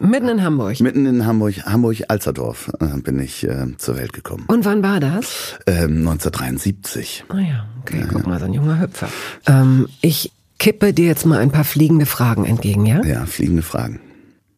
[0.00, 0.80] Mitten in Hamburg?
[0.80, 4.44] Mitten in Hamburg, Hamburg-Alzerdorf äh, bin ich äh, zur Welt gekommen.
[4.48, 5.60] Und wann war das?
[5.68, 7.24] Ähm, 1973.
[7.28, 9.08] Ah ja, okay, ja, guck mal, so ein junger Hüpfer.
[9.46, 13.00] Ähm, ich kippe dir jetzt mal ein paar fliegende Fragen entgegen, ja?
[13.04, 14.00] Ja, fliegende Fragen.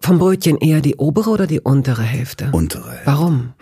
[0.00, 2.48] Vom Brötchen eher die obere oder die untere Hälfte?
[2.52, 2.90] Untere.
[2.90, 3.06] Hälfte.
[3.06, 3.52] Warum?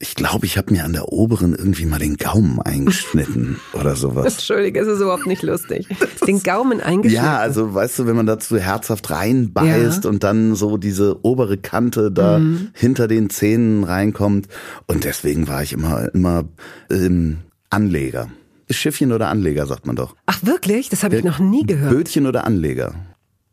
[0.00, 4.34] Ich glaube, ich habe mir an der oberen irgendwie mal den Gaumen eingeschnitten oder sowas.
[4.34, 5.86] Entschuldige, es ist überhaupt nicht lustig.
[6.26, 7.24] Den Gaumen eingeschnitten.
[7.24, 10.10] Ja, also weißt du, wenn man dazu herzhaft reinbeißt ja.
[10.10, 12.70] und dann so diese obere Kante da mhm.
[12.74, 14.48] hinter den Zähnen reinkommt.
[14.86, 16.44] Und deswegen war ich immer, immer
[16.90, 17.38] ähm,
[17.70, 18.28] Anleger.
[18.70, 20.16] Schiffchen oder Anleger, sagt man doch.
[20.26, 20.88] Ach wirklich?
[20.88, 21.92] Das habe ich noch nie gehört.
[21.92, 22.94] Bötchen oder Anleger.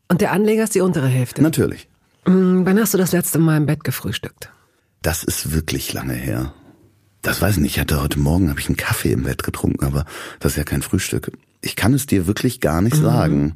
[0.10, 1.42] Und der Anleger ist die untere Hälfte?
[1.42, 1.88] Natürlich.
[2.26, 4.52] Mhm, wann hast du das letzte Mal im Bett gefrühstückt?
[5.02, 6.54] Das ist wirklich lange her.
[7.24, 7.76] Das weiß ich nicht.
[7.76, 10.06] Ich hatte heute Morgen habe ich einen Kaffee im Bett getrunken, aber
[10.40, 11.32] das ist ja kein Frühstück.
[11.62, 13.04] Ich kann es dir wirklich gar nicht mhm.
[13.04, 13.56] sagen,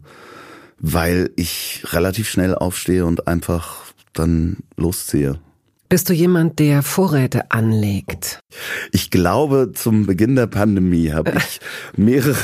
[0.80, 5.40] weil ich relativ schnell aufstehe und einfach dann losziehe.
[5.88, 8.40] Bist du jemand, der Vorräte anlegt?
[8.92, 11.60] Ich glaube, zum Beginn der Pandemie habe ich
[11.96, 12.36] mehrere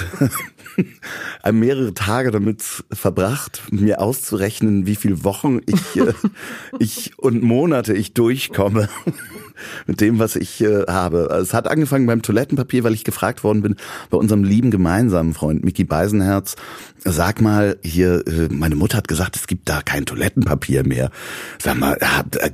[1.52, 6.13] mehrere Tage damit verbracht, mir auszurechnen, wie viele Wochen ich, äh,
[6.80, 8.89] ich und Monate ich durchkomme
[9.88, 11.30] mit dem, was ich äh, habe.
[11.41, 13.76] Es hat angefangen beim Toilettenpapier, weil ich gefragt worden bin
[14.10, 16.56] bei unserem lieben gemeinsamen Freund Mickey Beisenherz.
[17.04, 21.12] Sag mal, hier, äh, meine Mutter hat gesagt, es gibt da kein Toilettenpapier mehr.
[21.60, 21.97] Sag mal,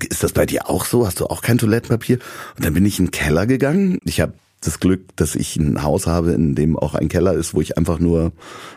[0.10, 1.06] ist das bei dir auch so?
[1.06, 2.20] Hast du auch kein Toilettenpapier?
[2.56, 4.00] Und dann bin ich in den Keller gegangen.
[4.06, 7.54] Ich habe das Glück, dass ich ein Haus habe, in dem auch ein Keller ist,
[7.54, 8.32] wo ich einfach nur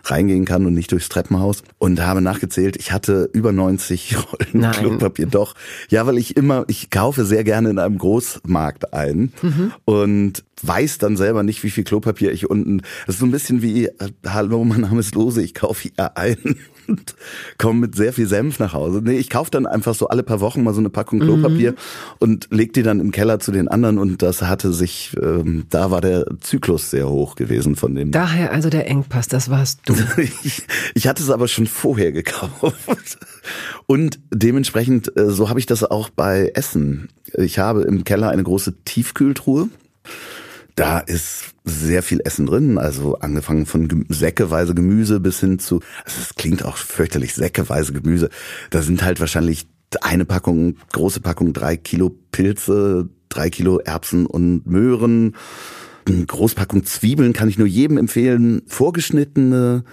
[0.05, 1.63] reingehen kann und nicht durchs Treppenhaus.
[1.79, 4.73] Und habe nachgezählt, ich hatte über 90 Rollen Nein.
[4.73, 5.27] Klopapier.
[5.27, 5.55] Doch.
[5.89, 9.73] Ja, weil ich immer, ich kaufe sehr gerne in einem Großmarkt ein mhm.
[9.85, 12.83] und weiß dann selber nicht, wie viel Klopapier ich unten.
[13.07, 16.17] Das ist so ein bisschen wie, äh, hallo, mein Name ist Lose, ich kaufe hier
[16.17, 16.57] ein
[16.91, 17.15] und
[17.59, 19.01] komme mit sehr viel Senf nach Hause.
[19.03, 21.77] Nee, ich kaufe dann einfach so alle paar Wochen mal so eine Packung Klopapier mhm.
[22.19, 25.91] und leg die dann im Keller zu den anderen und das hatte sich, ähm, da
[25.91, 28.11] war der Zyklus sehr hoch gewesen von dem.
[28.11, 29.95] Daher also der Engpass, das warst du.
[30.17, 30.63] ich,
[30.95, 33.19] ich hatte es aber schon vorher gekauft.
[33.87, 37.09] Und dementsprechend, äh, so habe ich das auch bei Essen.
[37.35, 39.69] Ich habe im Keller eine große Tiefkühltruhe.
[40.75, 46.21] Da ist sehr viel Essen drin, also angefangen von säckeweise Gemüse bis hin zu, also
[46.21, 48.31] es klingt auch fürchterlich, säckeweise Gemüse.
[48.71, 49.69] Da sind halt wahrscheinlich
[50.01, 55.35] eine Packung, große Packung, drei Kilo Pilze, drei Kilo Erbsen und Möhren,
[56.07, 58.63] eine Großpackung Zwiebeln kann ich nur jedem empfehlen.
[58.67, 59.85] Vorgeschnittene,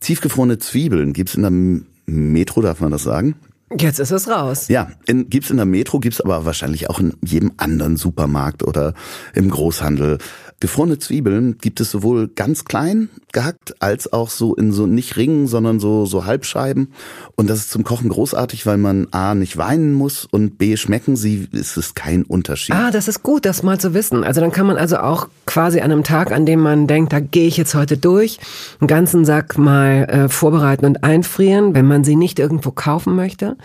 [0.00, 3.34] tiefgefrorene Zwiebeln gibt's in der Metro, darf man das sagen?
[3.78, 4.68] Jetzt ist es raus.
[4.68, 8.94] Ja, in, gibt's in der Metro, gibt's aber wahrscheinlich auch in jedem anderen Supermarkt oder
[9.34, 10.18] im Großhandel.
[10.60, 15.46] Gefrorene Zwiebeln gibt es sowohl ganz klein gehackt als auch so in so nicht Ringen,
[15.46, 16.92] sondern so so Halbscheiben.
[17.34, 21.16] Und das ist zum Kochen großartig, weil man a nicht weinen muss und b schmecken
[21.16, 21.48] sie.
[21.52, 22.74] Ist es kein Unterschied.
[22.74, 24.24] Ah, das ist gut, das mal zu wissen.
[24.24, 27.20] Also dann kann man also auch quasi an einem Tag, an dem man denkt, da
[27.20, 28.38] gehe ich jetzt heute durch,
[28.80, 33.56] einen ganzen Sack mal äh, vorbereiten und einfrieren, wenn man sie nicht irgendwo kaufen möchte.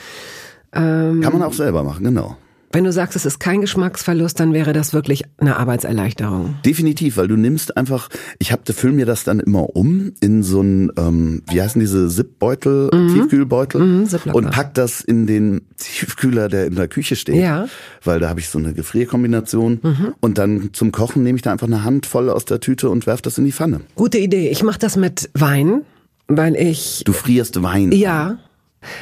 [0.73, 2.37] Ähm, kann man auch selber machen, genau.
[2.71, 6.55] Wenn du sagst, es ist kein Geschmacksverlust, dann wäre das wirklich eine Arbeitserleichterung.
[6.63, 10.61] Definitiv, weil du nimmst einfach, ich hab, füll mir das dann immer um in so
[10.61, 13.13] ein, ähm, wie heißen diese Zipbeutel, mhm.
[13.13, 17.35] Tiefkühlbeutel mhm, und pack das in den Tiefkühler, der in der Küche steht.
[17.35, 17.67] Ja.
[18.03, 20.13] Weil da habe ich so eine Gefrierkombination mhm.
[20.19, 23.23] und dann zum Kochen nehme ich da einfach eine Handvoll aus der Tüte und werf
[23.23, 23.81] das in die Pfanne.
[23.95, 24.49] Gute Idee.
[24.49, 25.81] Ich mache das mit Wein,
[26.27, 27.01] weil ich.
[27.05, 27.91] Du frierst Wein.
[27.91, 28.37] Ja.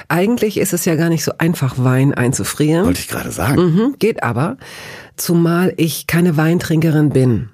[0.07, 2.85] Eigentlich ist es ja gar nicht so einfach, Wein einzufrieren.
[2.85, 3.61] Wollte ich gerade sagen.
[3.61, 4.57] Mhm, geht aber,
[5.15, 7.49] zumal ich keine Weintrinkerin bin.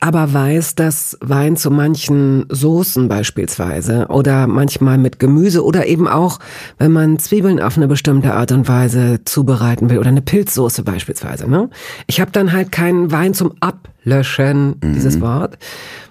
[0.00, 6.38] Aber weiß, dass Wein zu manchen Soßen beispielsweise oder manchmal mit Gemüse oder eben auch,
[6.78, 11.48] wenn man Zwiebeln auf eine bestimmte Art und Weise zubereiten will oder eine Pilzsoße beispielsweise.
[11.48, 11.68] Ne?
[12.06, 14.94] Ich habe dann halt keinen Wein zum Ablöschen, mhm.
[14.94, 15.58] dieses Wort,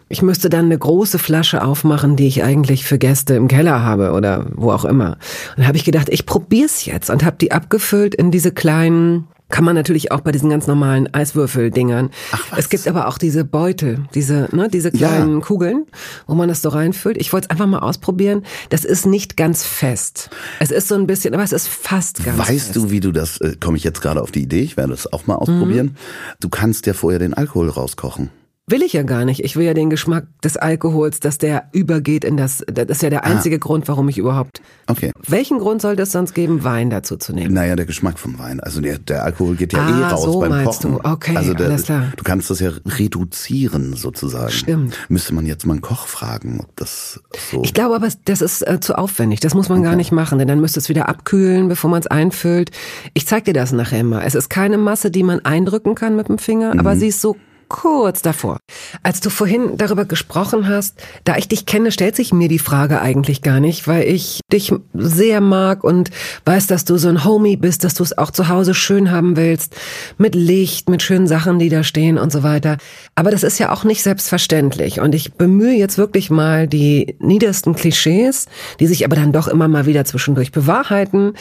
[0.09, 4.11] ich müsste dann eine große Flasche aufmachen, die ich eigentlich für Gäste im Keller habe
[4.11, 5.17] oder wo auch immer.
[5.55, 9.63] Und habe ich gedacht, ich probier's jetzt und habe die abgefüllt in diese kleinen Kann
[9.63, 12.11] man natürlich auch bei diesen ganz normalen Eiswürfeldingern.
[12.55, 15.43] Es gibt aber auch diese Beutel, diese, ne, diese kleinen Ja.
[15.43, 15.85] Kugeln,
[16.27, 17.17] wo man das so reinfüllt.
[17.17, 18.43] Ich wollte es einfach mal ausprobieren.
[18.69, 20.29] Das ist nicht ganz fest.
[20.59, 22.75] Es ist so ein bisschen, aber es ist fast ganz Weißt fest.
[22.75, 25.11] du, wie du das, äh, komme ich jetzt gerade auf die Idee, ich werde das
[25.11, 25.97] auch mal ausprobieren.
[26.39, 28.29] Du kannst ja vorher den Alkohol rauskochen.
[28.69, 29.43] Will ich ja gar nicht.
[29.43, 33.09] Ich will ja den Geschmack des Alkohols, dass der übergeht in das, das ist ja
[33.09, 35.11] der einzige Grund, warum ich überhaupt, Okay.
[35.27, 37.53] welchen Grund sollte es sonst geben, Wein dazu zu nehmen?
[37.53, 38.59] Naja, der Geschmack vom Wein.
[38.59, 40.93] Also der, der Alkohol geht ja Ah, eh raus so beim meinst Kochen.
[40.93, 40.99] du.
[41.09, 42.11] Okay, also der, alles klar.
[42.15, 44.51] Du kannst das ja reduzieren sozusagen.
[44.51, 44.97] Stimmt.
[45.09, 47.19] Müsste man jetzt mal einen Koch fragen, ob das
[47.51, 47.61] so.
[47.63, 49.39] Ich glaube aber, das ist äh, zu aufwendig.
[49.39, 52.07] Das muss man gar nicht machen, denn dann müsste es wieder abkühlen, bevor man es
[52.07, 52.71] einfüllt.
[53.13, 54.21] Ich zeig dir das nachher mal.
[54.25, 56.99] Es ist keine Masse, die man eindrücken kann mit dem Finger, aber Mhm.
[56.99, 57.35] sie ist so
[57.69, 58.57] kurz davor.
[59.03, 62.99] Als du vorhin darüber gesprochen hast, da ich dich kenne, stellt sich mir die Frage
[62.99, 66.09] eigentlich gar nicht, weil ich dich sehr mag und
[66.45, 69.37] weiß, dass du so ein Homie bist, dass du es auch zu Hause schön haben
[69.37, 69.75] willst,
[70.17, 72.77] mit Licht, mit schönen Sachen, die da stehen und so weiter.
[73.15, 77.75] Aber das ist ja auch nicht selbstverständlich und ich bemühe jetzt wirklich mal die niedersten
[77.75, 78.47] Klischees,
[78.79, 81.33] die sich aber dann doch immer mal wieder zwischendurch bewahrheiten,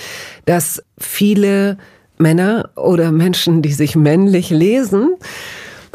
[0.44, 1.78] dass viele
[2.18, 5.16] Männer oder Menschen, die sich männlich lesen,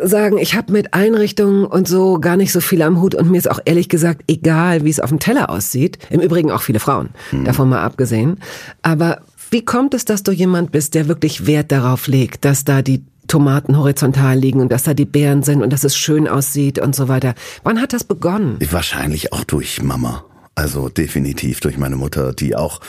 [0.01, 3.38] sagen, ich habe mit Einrichtungen und so gar nicht so viel am Hut und mir
[3.38, 5.97] ist auch ehrlich gesagt egal, wie es auf dem Teller aussieht.
[6.10, 7.10] Im Übrigen auch viele Frauen,
[7.45, 8.39] davon mal abgesehen.
[8.82, 12.82] Aber wie kommt es, dass du jemand bist, der wirklich Wert darauf legt, dass da
[12.82, 16.79] die Tomaten horizontal liegen und dass da die Beeren sind und dass es schön aussieht
[16.79, 17.36] und so weiter?
[17.63, 18.58] Wann hat das begonnen?
[18.71, 20.25] Wahrscheinlich auch durch Mama.
[20.56, 22.80] Also definitiv durch meine Mutter, die auch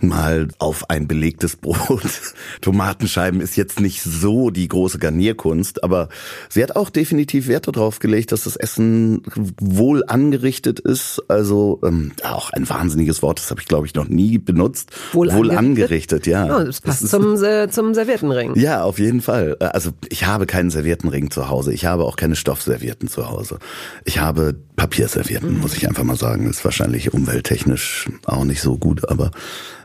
[0.00, 2.02] mal auf ein belegtes Brot.
[2.60, 6.08] Tomatenscheiben ist jetzt nicht so die große Garnierkunst, aber
[6.48, 9.22] sie hat auch definitiv Wert darauf gelegt, dass das Essen
[9.60, 11.22] wohl angerichtet ist.
[11.28, 14.90] Also ähm, auch ein wahnsinniges Wort, das habe ich glaube ich noch nie benutzt.
[15.12, 15.58] Wohl angerichtet?
[15.58, 16.56] angerichtet, ja.
[16.58, 18.56] Oh, das passt ist- zum, äh, zum Serviettenring.
[18.56, 19.56] ja, auf jeden Fall.
[19.60, 21.72] Also ich habe keinen Serviettenring zu Hause.
[21.72, 23.58] Ich habe auch keine Stoffservietten zu Hause.
[24.04, 26.50] Ich habe Papierservietten, muss ich einfach mal sagen.
[26.50, 29.30] Ist wahrscheinlich umwelttechnisch auch nicht so gut, aber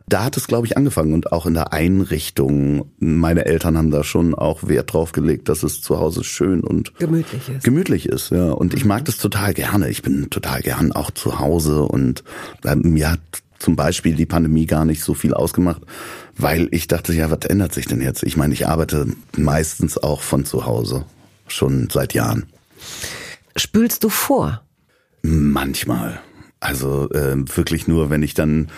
[0.09, 2.89] da hat es, glaube ich, angefangen und auch in der Einrichtung.
[2.97, 6.95] Meine Eltern haben da schon auch Wert drauf gelegt, dass es zu Hause schön und
[6.97, 7.63] Gemütlich ist.
[7.65, 8.51] gemütlich ist, ja.
[8.51, 9.89] Und ich mag das total gerne.
[9.89, 12.23] Ich bin total gern auch zu Hause und
[12.63, 13.19] ähm, mir hat
[13.59, 15.81] zum Beispiel die Pandemie gar nicht so viel ausgemacht,
[16.37, 18.23] weil ich dachte, ja, was ändert sich denn jetzt?
[18.23, 21.03] Ich meine, ich arbeite meistens auch von zu Hause,
[21.47, 22.45] schon seit Jahren.
[23.57, 24.61] Spülst du vor?
[25.21, 26.21] Manchmal.
[26.59, 28.69] Also äh, wirklich nur, wenn ich dann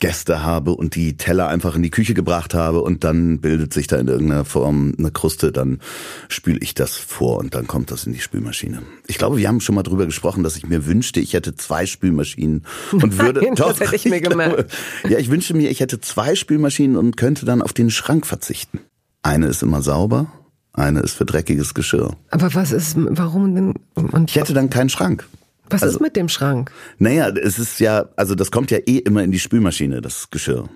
[0.00, 3.86] Gäste habe und die Teller einfach in die Küche gebracht habe und dann bildet sich
[3.86, 5.80] da in irgendeiner Form eine Kruste, dann
[6.28, 8.82] spüle ich das vor und dann kommt das in die Spülmaschine.
[9.06, 11.86] Ich glaube, wir haben schon mal drüber gesprochen, dass ich mir wünschte, ich hätte zwei
[11.86, 14.54] Spülmaschinen und würde Nein, das hätte ich mir gemerkt.
[14.54, 18.26] Glaube, ja, ich wünschte mir, ich hätte zwei Spülmaschinen und könnte dann auf den Schrank
[18.26, 18.80] verzichten.
[19.22, 20.32] Eine ist immer sauber,
[20.72, 22.16] eine ist für dreckiges Geschirr.
[22.30, 23.74] Aber was ist, warum denn?
[23.94, 25.26] Und Ich hätte dann keinen Schrank.
[25.70, 26.70] Was ist mit dem Schrank?
[26.98, 30.68] Naja, es ist ja, also das kommt ja eh immer in die Spülmaschine, das Geschirr.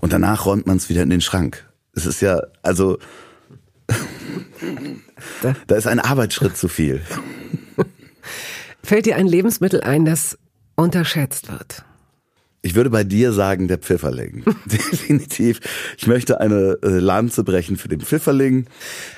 [0.00, 1.68] Und danach räumt man es wieder in den Schrank.
[1.94, 2.98] Es ist ja, also,
[5.42, 7.00] Da- da ist ein Arbeitsschritt zu viel.
[8.82, 10.38] Fällt dir ein Lebensmittel ein, das
[10.74, 11.84] unterschätzt wird?
[12.64, 14.44] Ich würde bei dir sagen, der Pfifferling.
[14.66, 15.60] Definitiv.
[15.98, 18.66] Ich möchte eine äh, Lanze brechen für den Pfifferling,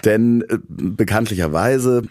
[0.04, 2.02] denn äh, bekanntlicherweise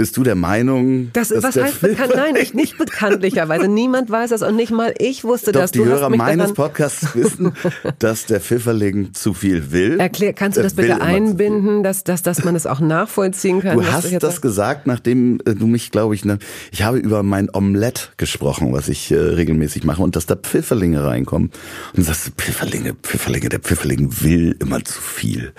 [0.00, 2.12] bist du der Meinung, Das, dass was der heißt bekannt?
[2.16, 3.68] Nein, ich nicht bekanntlicherweise.
[3.68, 5.72] Niemand weiß das und nicht mal ich wusste Doch das.
[5.72, 7.52] die Du Hörer meines Podcasts wissen,
[7.98, 10.00] dass der Pfifferling zu viel will.
[10.00, 13.76] Erklär, kannst du das bitte einbinden, dass, dass, dass man es auch nachvollziehen kann?
[13.76, 14.40] Du hast das sagst?
[14.40, 16.38] gesagt, nachdem äh, du mich, glaube ich, ne,
[16.72, 21.04] ich habe über mein Omelett gesprochen, was ich äh, regelmäßig mache, und dass da Pfifferlinge
[21.04, 21.50] reinkommen.
[21.92, 25.52] Und du sagst, Pfifferlinge, Pfifferlinge, der Pfifferling will immer zu viel.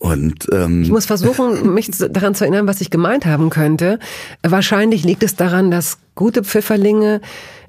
[0.00, 3.98] Und ähm, Ich muss versuchen, mich daran zu erinnern, was ich gemeint haben könnte.
[4.42, 7.20] Wahrscheinlich liegt es daran, dass gute Pfifferlinge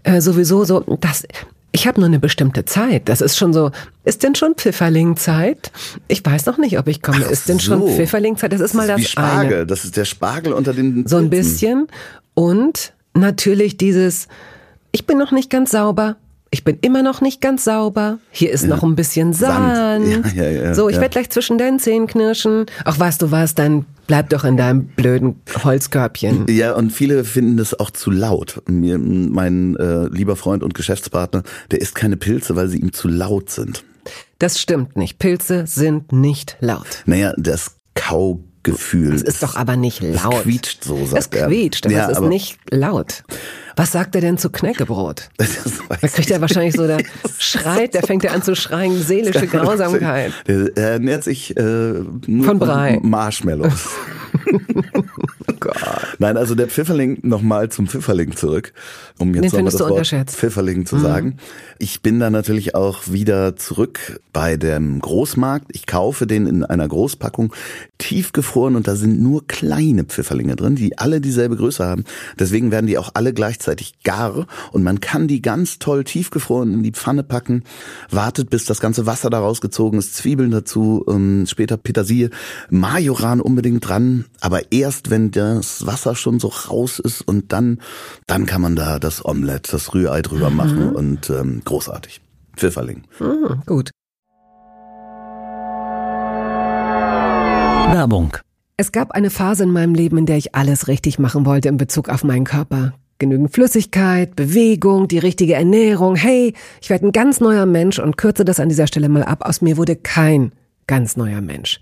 [0.04, 1.28] äh, sowieso so, dass
[1.74, 3.08] ich habe nur eine bestimmte Zeit.
[3.08, 3.72] Das ist schon so.
[4.04, 5.72] Ist denn schon Pfifferlingzeit?
[6.08, 7.24] Ich weiß noch nicht, ob ich komme.
[7.26, 7.88] Ist denn schon so.
[7.88, 8.52] Pfifferlingzeit?
[8.52, 9.65] Das ist mal das das, ist wie Spargel, eine.
[9.65, 11.88] das ist der Spargel unter den So ein bisschen.
[12.34, 14.28] Und natürlich dieses,
[14.91, 16.15] ich bin noch nicht ganz sauber.
[16.54, 18.20] Ich bin immer noch nicht ganz sauber.
[18.30, 20.06] Hier ist noch ein bisschen Sand.
[20.36, 21.02] Ja, ja, ja, so, ich ja.
[21.02, 22.66] werde gleich zwischen deinen Zähnen knirschen.
[22.84, 26.48] Ach, weißt du was, dann bleib doch in deinem blöden Holzkörbchen.
[26.50, 28.62] Ja, und viele finden das auch zu laut.
[28.68, 33.08] Mir, mein äh, lieber Freund und Geschäftspartner, der isst keine Pilze, weil sie ihm zu
[33.08, 33.86] laut sind.
[34.38, 35.20] Das stimmt nicht.
[35.20, 37.04] Pilze sind nicht laut.
[37.06, 37.78] Naja, das
[38.63, 39.12] Gefühl.
[39.12, 40.34] Das ist doch aber nicht laut.
[40.36, 42.10] Es quietscht so, sagt Es quietscht, aber er.
[42.10, 43.24] es ist nicht laut.
[43.76, 45.30] Was sagt er denn zu Knäckebrot?
[46.02, 47.04] Da kriegt er wahrscheinlich so, der
[47.38, 50.34] schreit, der fängt ja an zu schreien, seelische Grausamkeit.
[50.47, 51.62] Der, er ernährt sich äh,
[52.28, 53.00] nur Von Brei.
[53.02, 53.89] Marshmallows.
[55.62, 55.78] Gott.
[56.19, 58.74] Nein, also der Pfifferling, nochmal zum Pfifferling zurück,
[59.19, 60.30] um jetzt nochmal das Wort.
[60.32, 61.38] Pfifferling zu sagen.
[61.80, 65.67] Ich bin da natürlich auch wieder zurück bei dem Großmarkt.
[65.74, 67.54] Ich kaufe den in einer Großpackung
[67.97, 72.04] tiefgefroren und da sind nur kleine Pfifferlinge drin, die alle dieselbe Größe haben.
[72.39, 76.84] Deswegen werden die auch alle gleichzeitig gar und man kann die ganz toll tiefgefroren in
[76.84, 77.63] die Pfanne packen,
[78.10, 82.30] wartet bis das ganze Wasser da rausgezogen ist, Zwiebeln dazu, ähm, später Petersilie,
[82.69, 87.80] Majoran unbedingt dran, aber erst wenn das Wasser schon so raus ist und dann,
[88.28, 92.22] dann kann man da das Omelett, das Rührei drüber machen und ähm, großartig.
[92.56, 93.04] Pfifferling.
[93.18, 93.92] Hm, gut.
[97.94, 98.38] Werbung.
[98.78, 101.78] Es gab eine Phase in meinem Leben, in der ich alles richtig machen wollte in
[101.78, 102.94] Bezug auf meinen Körper.
[103.20, 106.16] Genügend Flüssigkeit, Bewegung, die richtige Ernährung.
[106.16, 109.46] Hey, ich werde ein ganz neuer Mensch und kürze das an dieser Stelle mal ab.
[109.46, 110.54] Aus mir wurde kein
[110.88, 111.82] ganz neuer Mensch.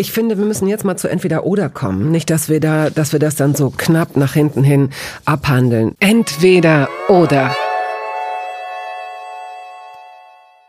[0.00, 2.10] ich finde, wir müssen jetzt mal zu entweder oder kommen.
[2.10, 4.90] Nicht, dass wir da, dass wir das dann so knapp nach hinten hin
[5.26, 5.94] abhandeln.
[6.00, 7.54] Entweder oder.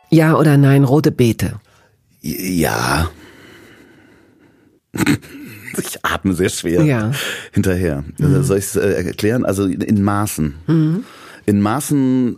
[0.09, 1.53] Ja oder nein, rote Beete.
[2.21, 3.09] Ja.
[5.77, 7.11] Ich atme sehr schwer Ja.
[7.53, 8.03] hinterher.
[8.21, 9.45] Also Soll ich es äh, erklären?
[9.45, 11.05] Also in Maßen.
[11.45, 12.35] In Maßen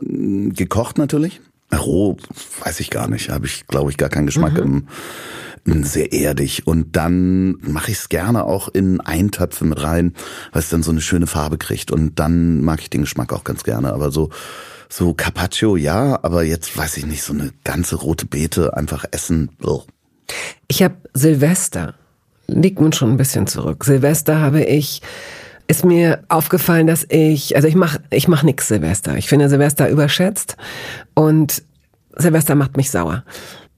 [0.49, 1.41] mh, gekocht natürlich.
[1.75, 2.17] Roh
[2.63, 3.29] weiß ich gar nicht.
[3.32, 4.56] Habe ich, glaube ich, gar keinen Geschmack.
[4.60, 4.88] im
[5.65, 6.67] sehr erdig.
[6.67, 10.13] Und dann mache ich es gerne auch in Eintöpfe mit rein,
[10.52, 11.91] weil es dann so eine schöne Farbe kriegt.
[11.91, 13.93] Und dann mag ich den Geschmack auch ganz gerne.
[13.93, 14.30] Aber so
[14.89, 19.49] so Carpaccio, ja, aber jetzt weiß ich nicht, so eine ganze rote Beete einfach essen.
[19.63, 19.84] Ugh.
[20.67, 21.95] Ich habe Silvester
[22.47, 23.84] liegt nun schon ein bisschen zurück.
[23.86, 25.02] Silvester habe ich
[25.65, 29.17] ist mir aufgefallen, dass ich, also ich mach, ich mach nix Silvester.
[29.17, 30.58] Ich finde Silvester überschätzt
[31.13, 31.63] und
[32.15, 33.23] Silvester macht mich sauer.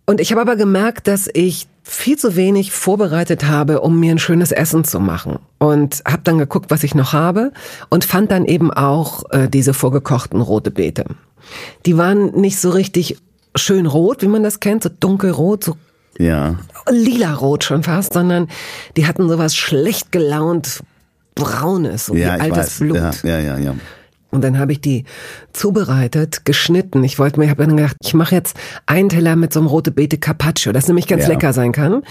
[0.08, 4.18] Und ich habe aber gemerkt, dass ich viel zu wenig vorbereitet habe, um mir ein
[4.20, 5.38] schönes Essen zu machen.
[5.60, 7.52] Und habe dann geguckt, was ich noch habe
[7.90, 11.06] und fand dann eben auch äh, diese vorgekochten rote Beete.
[11.86, 13.18] Die waren nicht so richtig
[13.56, 15.78] schön rot, wie man das kennt, so dunkelrot, so
[16.18, 16.56] Ja.
[16.90, 18.48] lila-rot schon fast, sondern
[18.98, 20.82] die hatten sowas schlecht gelaunt
[21.36, 22.80] braunes, so Ja, wie altes weiß.
[22.80, 22.98] Blut.
[22.98, 23.76] Ja, ja, ja, ja.
[24.36, 25.06] Und dann habe ich die
[25.54, 27.04] zubereitet, geschnitten.
[27.04, 29.68] Ich wollte mir, ich habe dann gedacht, ich mache jetzt einen Teller mit so einem
[29.68, 31.30] rote Beete Carpaccio, das nämlich ganz Ja.
[31.30, 32.04] lecker sein kann.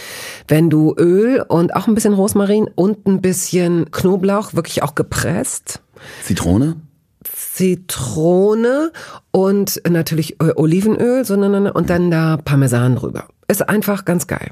[0.49, 5.81] Wenn du Öl und auch ein bisschen Rosmarin und ein bisschen Knoblauch, wirklich auch gepresst,
[6.25, 6.77] Zitrone?
[7.25, 8.93] Zitrone
[9.31, 13.29] und natürlich äh, Olivenöl, sondern und dann da Parmesan drüber.
[13.49, 14.51] Ist einfach ganz geil.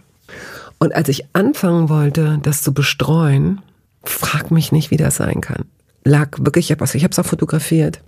[0.79, 3.61] Und als ich anfangen wollte, das zu bestreuen,
[4.05, 5.64] frag mich nicht, wie das sein kann.
[6.05, 8.00] Lag wirklich, ich habe ich hab's auch fotografiert.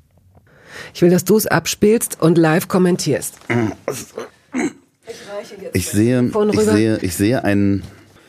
[0.93, 3.35] Ich will, dass du es abspielst und live kommentierst.
[5.73, 7.83] Ich sehe, ich sehe, ich sehe einen,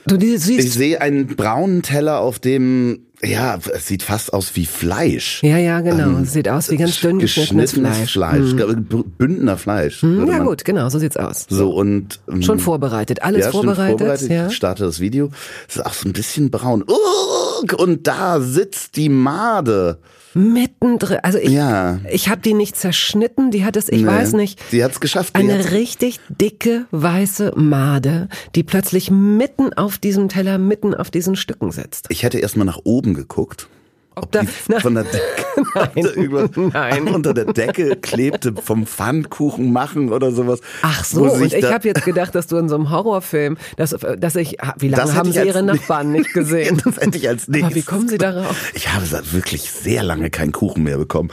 [0.05, 0.73] Du die ich siehst.
[0.73, 5.41] sehe einen braunen Teller, auf dem, ja, es sieht fast aus wie Fleisch.
[5.43, 6.23] Ja, ja, genau.
[6.23, 8.51] Sieht aus wie ganz dünn geschnittenes geschnittenes Fleisch.
[8.53, 8.75] Fleisch.
[8.89, 10.01] B- Bündner Fleisch.
[10.01, 11.45] Hm, Ja gut, genau, so sieht's aus.
[11.49, 14.29] So und ähm, Schon vorbereitet, alles ja, vorbereitet, vorbereitet.
[14.29, 14.47] ja.
[14.47, 15.29] Ich starte das Video.
[15.67, 16.83] Es ist auch so ein bisschen braun.
[16.83, 19.97] Urk, Und da sitzt die Made.
[20.35, 21.99] Mittendrin, also ich, Ja.
[22.11, 24.59] ich habe die nicht zerschnitten, die hat es, ich Nee, weiß nicht.
[24.69, 30.27] sie hat's geschafft, die Eine hat's- richtig dicke weiße Made, die plötzlich mitten auf diesem
[30.27, 32.07] Teller, mitten auf diesen Stücken sitzt.
[32.09, 33.69] Ich hätte erstmal nach oben geguckt.
[34.15, 35.03] Ob, da- die Na- von der
[35.95, 37.07] Decke über, Nein.
[37.13, 40.59] unter der Decke klebte vom Pfannkuchen machen oder sowas.
[40.81, 44.35] Ach so, und ich habe jetzt gedacht, dass du in so einem Horrorfilm, dass, dass
[44.35, 46.81] ich, wie lange haben sie ihre Nachbarn nicht gesehen?
[46.83, 47.65] das hätte ich als nächstes.
[47.67, 48.71] Aber wie kommen sie darauf?
[48.73, 51.29] Ich habe seit wirklich sehr lange keinen Kuchen mehr bekommen.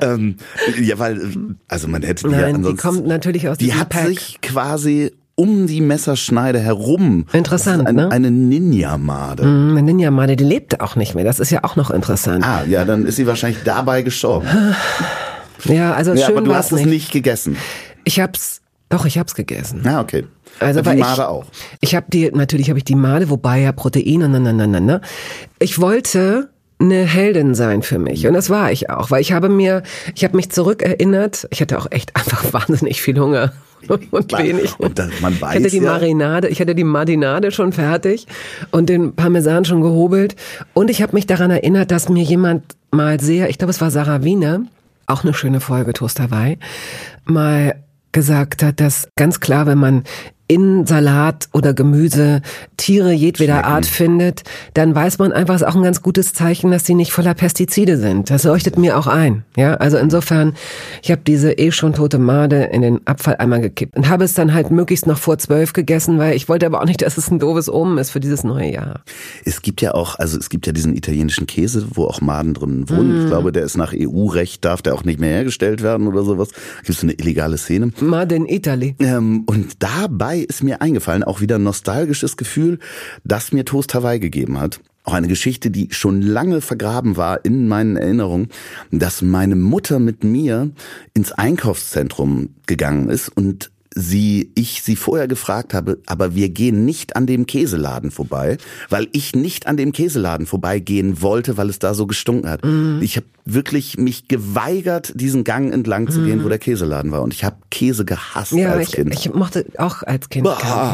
[0.00, 0.36] ähm,
[0.80, 1.20] ja, weil,
[1.68, 4.06] also man hätte die ja Nein, die ansonsten, kommt natürlich aus Die hat Pack.
[4.08, 7.26] sich quasi um die Messerschneide herum.
[7.32, 8.10] Interessant, das ist ein, ne?
[8.10, 9.42] Eine Ninja-Made.
[9.42, 11.24] Hm, Eine Ninja Made, die lebt auch nicht mehr.
[11.24, 12.44] Das ist ja auch noch interessant.
[12.44, 14.46] Ah, ja, dann ist sie wahrscheinlich dabei gestorben.
[15.64, 16.88] Ja, also Ja, schön aber du hast es nicht.
[16.88, 17.56] nicht gegessen.
[18.02, 19.82] Ich hab's, doch, ich hab's gegessen.
[19.84, 20.24] Ja, okay.
[20.58, 21.44] Also die weil Made ich, auch.
[21.80, 24.66] Ich habe die, natürlich habe ich die Made, wobei ja Protein und na, na, na,
[24.66, 25.00] na, na.
[25.60, 29.48] Ich wollte eine Heldin sein für mich und das war ich auch, weil ich habe
[29.48, 29.84] mir,
[30.16, 33.52] ich habe mich zurückerinnert, ich hatte auch echt einfach wahnsinnig viel Hunger
[34.10, 34.78] und wenig.
[34.78, 38.26] Und das- man ich weiß hatte die ja- Marinade, ich hatte die Marinade schon fertig
[38.70, 40.36] und den Parmesan schon gehobelt
[40.74, 43.90] und ich habe mich daran erinnert, dass mir jemand mal sehr, ich glaube es war
[43.90, 44.62] Sarah Wiener,
[45.06, 46.58] auch eine schöne Folge Toast Hawaii,
[47.24, 47.76] mal
[48.12, 50.04] gesagt hat, dass ganz klar, wenn man
[50.52, 52.42] in Salat oder Gemüse
[52.76, 53.72] Tiere jedweder Schmecken.
[53.72, 54.42] Art findet,
[54.74, 57.32] dann weiß man einfach, es ist auch ein ganz gutes Zeichen, dass sie nicht voller
[57.32, 58.28] Pestizide sind.
[58.28, 59.44] Das leuchtet mir auch ein.
[59.56, 60.52] Ja, also insofern,
[61.02, 64.52] ich habe diese eh schon tote Made in den Abfalleimer gekippt und habe es dann
[64.52, 67.38] halt möglichst noch vor zwölf gegessen, weil ich wollte aber auch nicht, dass es ein
[67.38, 69.00] doofes Omen ist für dieses neue Jahr.
[69.46, 72.90] Es gibt ja auch, also es gibt ja diesen italienischen Käse, wo auch Maden drin
[72.90, 73.14] wohnen.
[73.14, 73.20] Mhm.
[73.22, 76.50] Ich glaube, der ist nach EU-Recht, darf der auch nicht mehr hergestellt werden oder sowas.
[76.84, 77.90] Gibt es eine illegale Szene.
[78.00, 78.96] Made in Italy.
[78.98, 82.78] Ähm, und dabei ist mir eingefallen, auch wieder ein nostalgisches Gefühl,
[83.24, 84.80] das mir Toast Hawaii gegeben hat.
[85.04, 88.50] Auch eine Geschichte, die schon lange vergraben war in meinen Erinnerungen,
[88.92, 90.70] dass meine Mutter mit mir
[91.14, 97.16] ins Einkaufszentrum gegangen ist und sie, ich sie vorher gefragt habe, aber wir gehen nicht
[97.16, 101.94] an dem Käseladen vorbei, weil ich nicht an dem Käseladen vorbeigehen wollte, weil es da
[101.94, 102.62] so gestunken hat.
[103.00, 107.22] Ich habe wirklich mich geweigert, diesen Gang entlang zu gehen, wo der Käseladen war.
[107.22, 109.14] Und ich habe Käse gehasst Ja, als ich, Kind.
[109.14, 110.48] ich mochte auch als Kind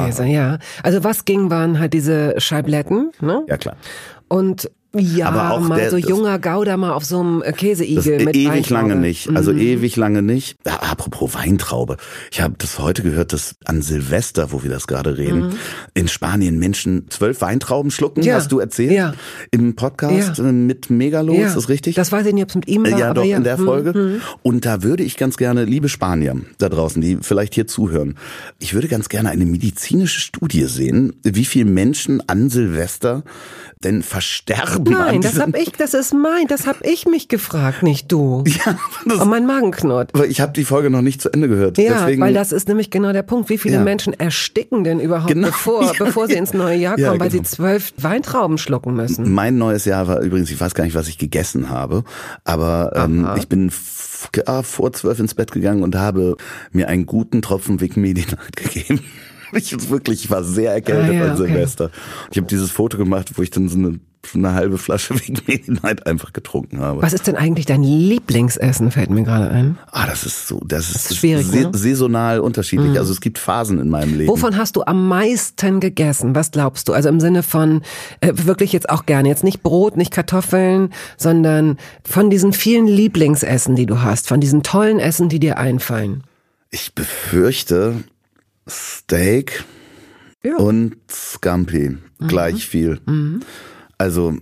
[0.05, 0.59] Käse, ja.
[0.83, 3.45] Also was ging, waren halt diese Scheibletten, ne?
[3.49, 3.77] ja klar.
[4.29, 8.25] Und ja, Aber auch mal der- so junger Gouda mal auf so einem äh, Käseigel
[8.25, 8.75] mit ewig Weintraube.
[8.89, 9.29] lange nicht.
[9.35, 9.59] Also Mhm.
[9.61, 10.57] ewig lange nicht.
[10.67, 11.99] Ja, apropos Weintraube.
[12.33, 15.55] Ich habe das heute gehört, dass an Silvester, wo wir das gerade reden,
[15.95, 18.27] in Spanien Menschen zwölf Weintrauben schlucken, Mhm.
[18.27, 18.35] Ja.
[18.37, 18.93] hast du erzählt?
[18.93, 19.15] Ja.
[19.51, 20.49] Im Podcast Ja.
[20.49, 21.95] äh, mit Megalo, Ja, ist das richtig?
[21.95, 22.99] Das weiß ich nicht, ob es mit ihm war.
[22.99, 23.37] ja, doch, ja.
[23.37, 23.65] in der Mhm.
[23.65, 24.21] Folge.
[24.43, 28.15] Und da würde ich ganz gerne, liebe Spanier da draußen, die vielleicht hier zuhören,
[28.59, 33.23] ich würde ganz gerne eine medizinische Studie sehen, wie viele Menschen an Silvester
[33.85, 34.78] denn versterben.
[34.87, 38.45] An Nein, das hab ich, das ist mein, das hab ich mich gefragt, nicht du.
[38.65, 38.77] Ja,
[39.07, 40.11] das, Oh, mein Magen knurrt.
[40.15, 41.79] aber ich habe die Folge noch nicht zu Ende gehört.
[41.79, 43.49] Ja, Deswegen, weil das ist nämlich genau der Punkt.
[43.51, 43.83] Wie viele Ja.
[43.83, 45.49] Menschen ersticken denn überhaupt, Genau.
[45.49, 47.43] bevor, Ja, bevor sie ins neue Jahr kommen, Ja, weil genau.
[47.45, 49.33] sie zwölf Weintrauben schlucken müssen?
[49.33, 52.05] Mein neues Jahr war übrigens, ich weiß gar nicht, was ich gegessen habe,
[52.45, 53.71] aber ähm, ich bin
[54.47, 56.37] ah, vor zwölf ins Bett gegangen und habe
[56.73, 58.25] mir einen guten Tropfen Vic Medi
[58.57, 59.01] gegeben.
[59.53, 61.47] ich wirklich, ich war sehr erkältet Ah, ja, an okay.
[61.47, 61.91] Silvester.
[62.31, 63.99] Ich habe dieses Foto gemacht, wo ich dann so eine,
[64.35, 67.03] eine halbe Flasche wegen Medi Night einfach getrunken habe.
[67.03, 69.79] Was ist denn eigentlich dein Lieblingsessen, fällt mir gerade ein.
[69.91, 71.71] Ah, das ist so, das ist, ist schwierig, sa ne?
[71.73, 72.99] saisonal unterschiedlich.
[72.99, 74.29] Also es gibt Phasen in meinem Leben.
[74.31, 76.35] Wovon hast du am meisten gegessen?
[76.35, 76.93] Was glaubst du?
[76.93, 77.83] Also im Sinne von
[78.21, 83.77] äh, wirklich jetzt auch gerne jetzt nicht Brot, nicht Kartoffeln, sondern von diesen vielen Lieblingsessen,
[83.77, 86.25] die du hast, von diesen tollen Essen, die dir einfallen.
[86.71, 88.05] Ich befürchte
[88.69, 89.65] Steak
[90.45, 90.57] Ja.
[90.57, 91.97] und Scampi
[92.27, 93.01] gleich viel.
[93.99, 94.37] Also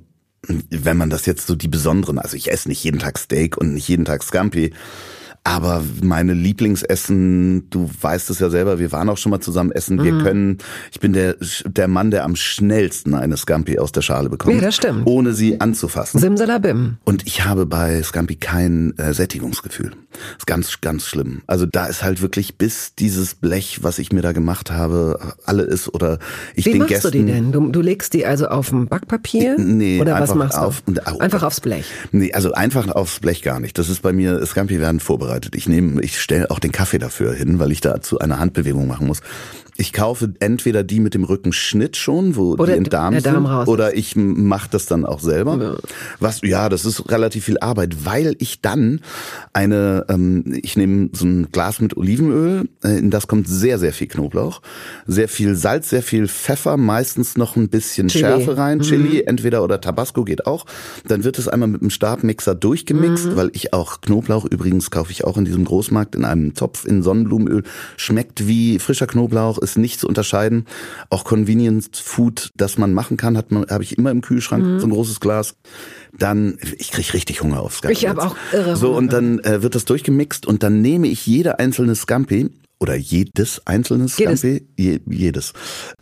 [0.47, 3.75] wenn man das jetzt so die besonderen, also ich esse nicht jeden Tag Steak und
[3.75, 4.73] nicht jeden Tag Scampi,
[5.47, 10.03] aber meine Lieblingsessen, du weißt es ja selber, wir waren auch schon mal zusammen essen,
[10.03, 10.59] wir können,
[10.91, 14.57] ich bin der, der Mann, der am schnellsten eine Scampi aus der Schale bekommt.
[14.57, 15.07] Ja, das stimmt.
[15.07, 16.19] Ohne sie anzufassen.
[16.21, 16.97] Simsalabim.
[17.05, 19.93] Und ich habe bei Scampi kein äh, Sättigungsgefühl.
[20.37, 21.43] ist ganz, ganz schlimm.
[21.47, 25.63] Also da ist halt wirklich bis dieses Blech, was ich mir da gemacht habe, alle
[25.63, 26.19] ist oder
[26.57, 27.13] ich Wie den machst Gästen.
[27.13, 27.53] du die denn?
[27.53, 29.57] Du, du legst die also auf ein Backpapier?
[29.59, 30.61] Nee, Oder was machst du?
[30.63, 31.19] auf- au.
[31.19, 31.87] einfach aufs Blech.
[32.11, 33.79] Nee, also einfach aufs Blech gar nicht.
[33.79, 35.36] Das ist bei mir, Scampi werden vorbereitet.
[35.55, 39.07] Ich nehme, ich stelle auch den Kaffee dafür hin, weil ich dazu eine Handbewegung machen
[39.07, 39.20] muss.
[39.79, 43.45] Ich kaufe entweder die mit dem Rückenschnitt schon, wo Oder die im Darm, der Darm
[43.45, 45.79] sind, raus oder ich mache das dann auch selber.
[46.20, 49.01] Was, ja, das ist relativ viel Arbeit, weil ich dann
[49.53, 53.93] eine, ähm, ich nehme so ein Glas mit Olivenöl, äh, in das kommt sehr, sehr
[53.93, 54.62] viel Knoblauch,
[55.07, 58.24] sehr viel Salz, sehr viel Pfeffer, meistens noch ein bisschen Chili.
[58.24, 60.66] Schärfe rein, Chili, entweder oder Tabasco geht auch.
[61.07, 65.24] Dann wird es einmal mit dem Stabmixer durchgemixt, weil ich auch Knoblauch, übrigens kaufe ich
[65.24, 67.62] auch in diesem Großmarkt in einem Topf in Sonnenblumenöl,
[67.97, 70.67] schmeckt wie frischer Knoblauch, ist nicht zu unterscheiden.
[71.11, 74.87] Auch Convenience Food, das man machen kann, hat man, habe ich immer im Kühlschrank, so
[74.87, 75.57] ein großes Glas.
[76.19, 77.93] Dann, ich krieg richtig Hunger auf Scampi.
[77.93, 78.27] Ich hab jetzt.
[78.27, 81.95] auch irre So, und dann äh, wird das durchgemixt und dann nehme ich jede einzelne
[81.95, 84.41] Scampi oder jedes einzelne Jedes.
[84.41, 85.53] Scampi, je, jedes.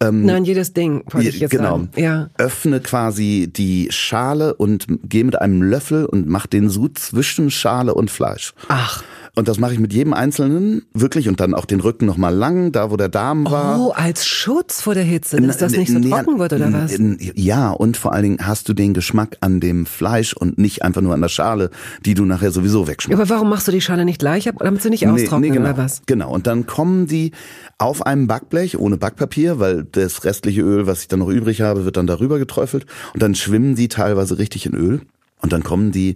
[0.01, 1.79] Ähm, Nein, jedes Ding, wollte ich Je- jetzt genau.
[1.79, 1.91] sagen.
[1.97, 2.31] Ja.
[2.37, 7.95] Öffne quasi die Schale und gehe mit einem Löffel und mach den Sud zwischen Schale
[7.95, 8.55] und Fleisch.
[8.69, 9.05] Ach.
[9.37, 12.71] Und das mache ich mit jedem einzelnen wirklich und dann auch den Rücken nochmal lang,
[12.71, 13.81] da wo der Darm war.
[13.81, 16.97] Oh, als Schutz vor der Hitze, dass das nicht so Nee, trocken wird oder was?
[17.35, 21.01] Ja, und vor allen Dingen hast du den Geschmack an dem Fleisch und nicht einfach
[21.01, 21.71] nur an der Schale,
[22.05, 23.21] die du nachher sowieso Ja, wegschmeckst.
[23.21, 25.69] aber warum machst du die Schale nicht gleich ab, damit sie nicht austrocknen genau.
[25.71, 26.03] oder was?
[26.07, 26.33] Genau.
[26.33, 27.33] Und dann kommen die
[27.79, 31.85] auf einem Backblech ohne Backpapier, weil das restliche Öl, was ich dann noch übrig habe,
[31.85, 32.87] wird dann darüber geträufelt.
[33.15, 35.01] Und dann schwimmen die teilweise richtig in Öl.
[35.45, 36.15] Und dann kommen die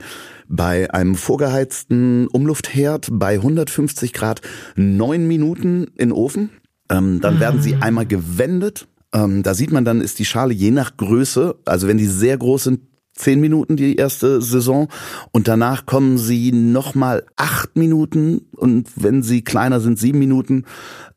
[0.48, 4.40] bei einem vorgeheizten Umluftherd bei 150 Grad
[4.74, 6.48] neun Minuten in den Ofen.
[6.88, 8.88] Ähm, dann werden sie einmal gewendet.
[9.12, 12.38] Ähm, da sieht man dann, ist die Schale je nach Größe, also wenn die sehr
[12.38, 12.80] groß sind,
[13.18, 14.88] zehn Minuten die erste Saison
[15.32, 20.64] und danach kommen sie nochmal acht Minuten und wenn sie kleiner sind, sieben Minuten,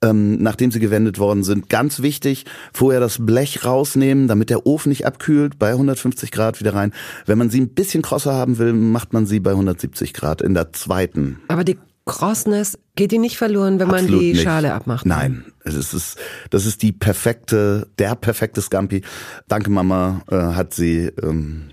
[0.01, 1.69] ähm, nachdem sie gewendet worden sind.
[1.69, 6.73] Ganz wichtig, vorher das Blech rausnehmen, damit der Ofen nicht abkühlt, bei 150 Grad wieder
[6.73, 6.93] rein.
[7.25, 10.53] Wenn man sie ein bisschen krosser haben will, macht man sie bei 170 Grad in
[10.53, 11.39] der zweiten.
[11.47, 14.43] Aber die Crossness, geht die nicht verloren, wenn man Absolut die nicht.
[14.43, 15.05] Schale abmacht?
[15.05, 16.17] Nein, es ist,
[16.49, 19.01] das ist die perfekte, der perfekte Scampi.
[19.47, 21.11] Danke Mama, äh, hat sie.
[21.21, 21.69] Ähm,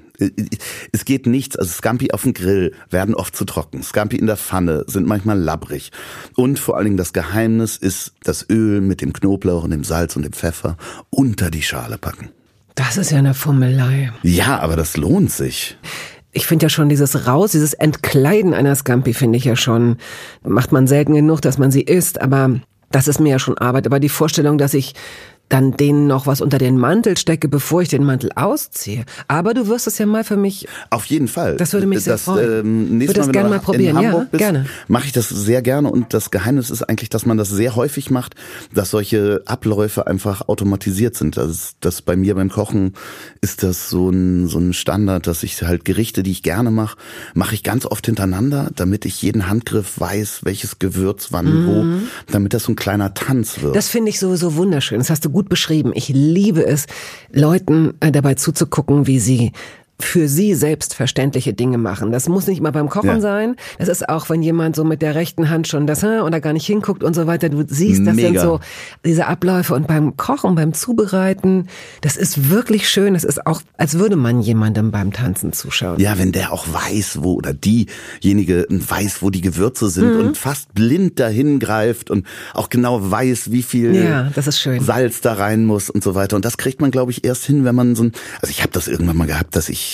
[0.93, 3.83] es geht nichts, also Scampi auf dem Grill werden oft zu trocken.
[3.83, 5.93] Scampi in der Pfanne sind manchmal labbrig.
[6.35, 10.17] Und vor allen Dingen das Geheimnis ist das Öl mit dem Knoblauch und dem Salz
[10.17, 10.77] und dem Pfeffer
[11.11, 12.31] unter die Schale packen.
[12.75, 14.13] Das ist ja eine Fummelei.
[14.23, 15.77] Ja, aber das lohnt sich.
[16.33, 19.97] Ich finde ja schon dieses Raus, dieses Entkleiden einer Scampi finde ich ja schon,
[20.43, 22.61] macht man selten genug, dass man sie isst, aber
[22.91, 23.87] das ist mir ja schon Arbeit.
[23.87, 24.95] Aber die Vorstellung, dass ich
[25.49, 29.05] dann denen noch was unter den Mantel stecke, bevor ich den Mantel ausziehe.
[29.29, 31.57] Aber du wirst es ja mal für mich Auf jeden Fall.
[31.57, 32.61] Das würde mich sehr das, freuen.
[32.61, 34.67] Ähm, nächstes Würde Mal, wenn gerne mal probieren, in ja, Hamburg bist, gerne.
[34.89, 35.91] mache ich das sehr gerne.
[35.91, 38.35] Und das Geheimnis ist eigentlich, dass man das sehr häufig macht,
[38.75, 41.37] dass solche Abläufe einfach automatisiert sind.
[41.37, 42.95] Das, ist- das bei mir beim Kochen
[43.41, 46.97] ist das so ein, so ein Standard, dass ich halt Gerichte, die ich gerne mache,
[47.35, 51.85] mache ich ganz oft hintereinander, damit ich jeden Handgriff weiß, welches Gewürz wann wo,
[52.33, 53.73] damit das so ein kleiner Tanz wird.
[53.73, 53.75] Mhm.
[53.75, 54.99] Das finde ich sowieso wunderschön.
[54.99, 55.93] Das hast du gut beschrieben.
[55.95, 56.87] Ich liebe es,
[57.31, 59.53] Leuten äh, dabei zuzugucken, wie sie
[60.01, 62.13] für sie selbstverständliche Dinge machen.
[62.13, 63.21] Das muss nicht mal beim Kochen Ja.
[63.21, 63.57] sein.
[63.79, 66.67] Das ist auch, wenn jemand so mit der rechten Hand schon das oder gar nicht
[66.67, 67.49] hinguckt und so weiter.
[67.49, 68.41] Du siehst, das sind Mega.
[68.41, 68.61] so
[69.05, 69.75] diese Abläufe.
[69.75, 71.67] Und beim Kochen, beim Zubereiten,
[72.01, 73.15] das ist wirklich schön.
[73.15, 75.99] Das ist auch, als würde man jemandem beim Tanzen zuschauen.
[76.01, 80.21] Ja, wenn der auch weiß, wo oder diejenige weiß, wo die Gewürze sind Mhm.
[80.21, 82.25] und fast blind dahin greift und
[82.55, 84.31] auch genau weiß, wie viel Ja.
[84.81, 86.37] Salz da rein muss und so weiter.
[86.37, 88.13] Und das kriegt man, glaube ich, erst hin, wenn man so ein.
[88.41, 89.88] Also ich habe das irgendwann mal gehabt, dass ich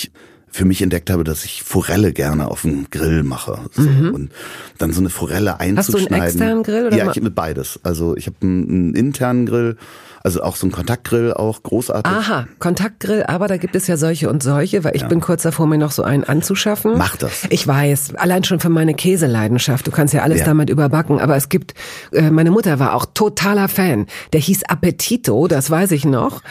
[0.55, 3.59] für mich entdeckt habe, dass ich Forelle gerne auf dem Grill mache.
[3.73, 3.81] So.
[3.81, 4.13] Mhm.
[4.13, 4.31] Und
[4.77, 5.77] dann so eine Forelle einzuschneiden.
[5.77, 6.87] Hast du einen externen Grill?
[6.87, 7.79] Oder ja, ich habe beides.
[7.83, 9.75] Also ich habe einen, einen internen Grill
[10.25, 12.11] also auch so ein Kontaktgrill auch großartig.
[12.11, 15.07] Aha, Kontaktgrill, aber da gibt es ja solche und solche, weil ich ja.
[15.07, 16.97] bin kurz davor, mir noch so einen anzuschaffen.
[16.97, 17.43] Mach das.
[17.51, 19.85] Ich weiß, allein schon für meine Käseleidenschaft.
[19.85, 20.45] Du kannst ja alles ja.
[20.45, 21.75] damit überbacken, aber es gibt,
[22.11, 24.07] äh, meine Mutter war auch totaler Fan.
[24.33, 26.41] Der hieß Appetito, das weiß ich noch.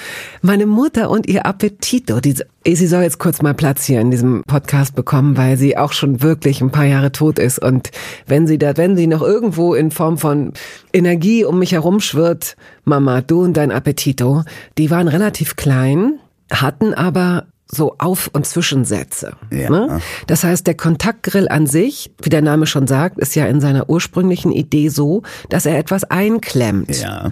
[0.40, 4.42] Meine Mutter und ihr Appetito, diese Sie soll jetzt kurz mal Platz hier in diesem
[4.46, 7.58] Podcast bekommen, weil sie auch schon wirklich ein paar Jahre tot ist.
[7.58, 7.90] Und
[8.26, 10.54] wenn sie da, wenn sie noch irgendwo in Form von
[10.90, 14.42] Energie um mich herum schwirrt, Mama, du und dein Appetito,
[14.78, 16.18] die waren relativ klein,
[16.50, 19.32] hatten aber so Auf- und Zwischensätze.
[19.50, 19.70] Ja.
[19.70, 20.00] Ne?
[20.26, 23.88] Das heißt, der Kontaktgrill an sich, wie der Name schon sagt, ist ja in seiner
[23.88, 27.00] ursprünglichen Idee so, dass er etwas einklemmt.
[27.00, 27.30] Ja.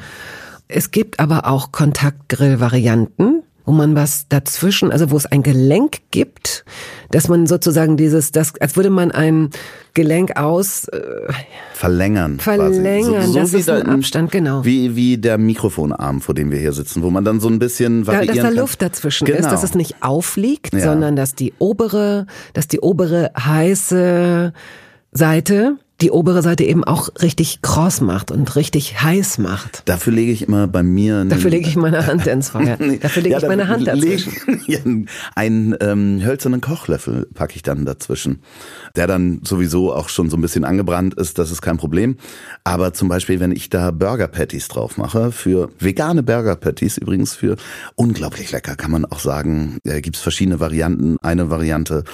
[0.68, 6.65] Es gibt aber auch Kontaktgrill-Varianten, wo man was dazwischen, also wo es ein Gelenk gibt,
[7.11, 9.51] dass man sozusagen dieses, das, als würde man ein
[9.95, 11.01] Gelenk aus äh,
[11.75, 16.51] verlängern, verlängern, so, so das ist ein Abstand, genau, wie wie der Mikrofonarm, vor dem
[16.51, 18.57] wir hier sitzen, wo man dann so ein bisschen variieren da, dass da kann.
[18.57, 19.39] Luft dazwischen genau.
[19.39, 20.81] ist, dass es nicht aufliegt, ja.
[20.81, 24.53] sondern dass die obere, dass die obere heiße
[25.13, 29.82] Seite die obere Seite eben auch richtig kross macht und richtig heiß macht.
[29.86, 31.24] Dafür lege ich immer bei mir...
[31.24, 32.76] Dafür lege ich meine Hand ins Feuer.
[33.00, 34.32] Dafür lege ja, ich meine Hand dazwischen.
[34.66, 34.80] Ja,
[35.36, 38.42] einen ähm, hölzernen Kochlöffel packe ich dann dazwischen,
[38.96, 42.16] der dann sowieso auch schon so ein bisschen angebrannt ist, das ist kein Problem.
[42.64, 47.34] Aber zum Beispiel, wenn ich da Burger Patties drauf mache, für vegane Burger Patties übrigens,
[47.34, 47.57] für
[47.94, 51.16] unglaublich lecker, kann man auch sagen, äh, gibt es verschiedene Varianten.
[51.22, 52.05] Eine Variante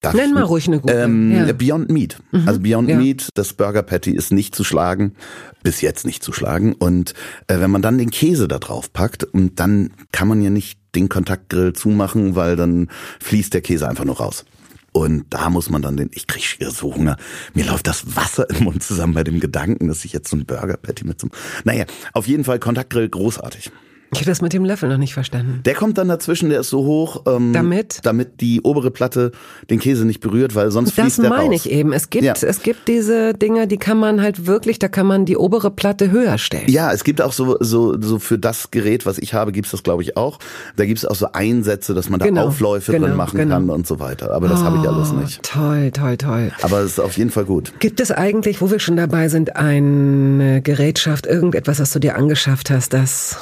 [0.00, 0.94] Darf Nenn mal ruhig eine gute.
[0.94, 1.52] Ähm, ja.
[1.52, 2.16] Beyond Meat.
[2.32, 2.48] Mhm.
[2.48, 2.96] Also Beyond ja.
[2.96, 5.14] Meat, das Burger Patty ist nicht zu schlagen,
[5.62, 6.72] bis jetzt nicht zu schlagen.
[6.72, 7.12] Und
[7.48, 10.78] äh, wenn man dann den Käse da drauf packt, und dann kann man ja nicht
[10.94, 12.88] den Kontaktgrill zumachen, weil dann
[13.20, 14.46] fließt der Käse einfach nur raus.
[14.92, 17.16] Und da muss man dann den, ich kriege so Hunger,
[17.54, 20.46] mir läuft das Wasser im Mund zusammen bei dem Gedanken, dass ich jetzt so ein
[20.46, 21.28] Burger Patty mit so
[21.64, 23.70] naja, auf jeden Fall Kontaktgrill großartig.
[24.12, 25.60] Ich habe das mit dem Löffel noch nicht verstanden.
[25.64, 29.30] Der kommt dann dazwischen, der ist so hoch, ähm, damit damit die obere Platte
[29.70, 31.36] den Käse nicht berührt, weil sonst das fließt der raus.
[31.36, 31.92] Das meine ich eben.
[31.92, 32.32] Es gibt ja.
[32.32, 36.10] es gibt diese Dinge, die kann man halt wirklich, da kann man die obere Platte
[36.10, 36.68] höher stellen.
[36.68, 39.82] Ja, es gibt auch so so so für das Gerät, was ich habe, gibt's das
[39.84, 40.38] glaube ich auch.
[40.76, 43.54] Da gibt's auch so Einsätze, dass man da genau, Aufläufe genau, drin machen genau.
[43.54, 44.32] kann und so weiter.
[44.32, 45.42] Aber das oh, habe ich alles nicht.
[45.42, 46.52] Toll, toll, toll.
[46.62, 47.72] Aber es ist auf jeden Fall gut.
[47.78, 52.70] Gibt es eigentlich, wo wir schon dabei sind, eine Gerätschaft, irgendetwas, was du dir angeschafft
[52.70, 53.38] hast, das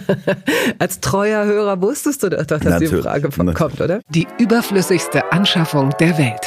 [0.78, 2.90] Als treuer Hörer wusstest du doch, dass Natürlich.
[2.90, 4.00] die Frage kommt, oder?
[4.10, 6.46] Die überflüssigste Anschaffung der Welt.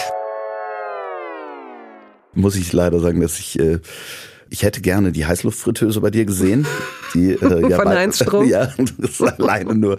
[2.34, 3.80] Muss ich leider sagen, dass ich äh,
[4.50, 6.68] ich hätte gerne die Heißluftfritteuse bei dir gesehen.
[7.14, 8.46] Die, äh, ja, Von Heinz Strom?
[8.50, 8.68] Ja,
[8.98, 9.98] das ist alleine nur.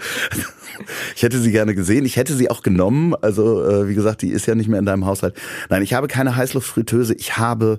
[1.14, 2.04] Ich hätte sie gerne gesehen.
[2.04, 3.14] Ich hätte sie auch genommen.
[3.20, 5.34] Also, äh, wie gesagt, die ist ja nicht mehr in deinem Haushalt.
[5.68, 7.14] Nein, ich habe keine Heißluftfritteuse.
[7.14, 7.78] Ich habe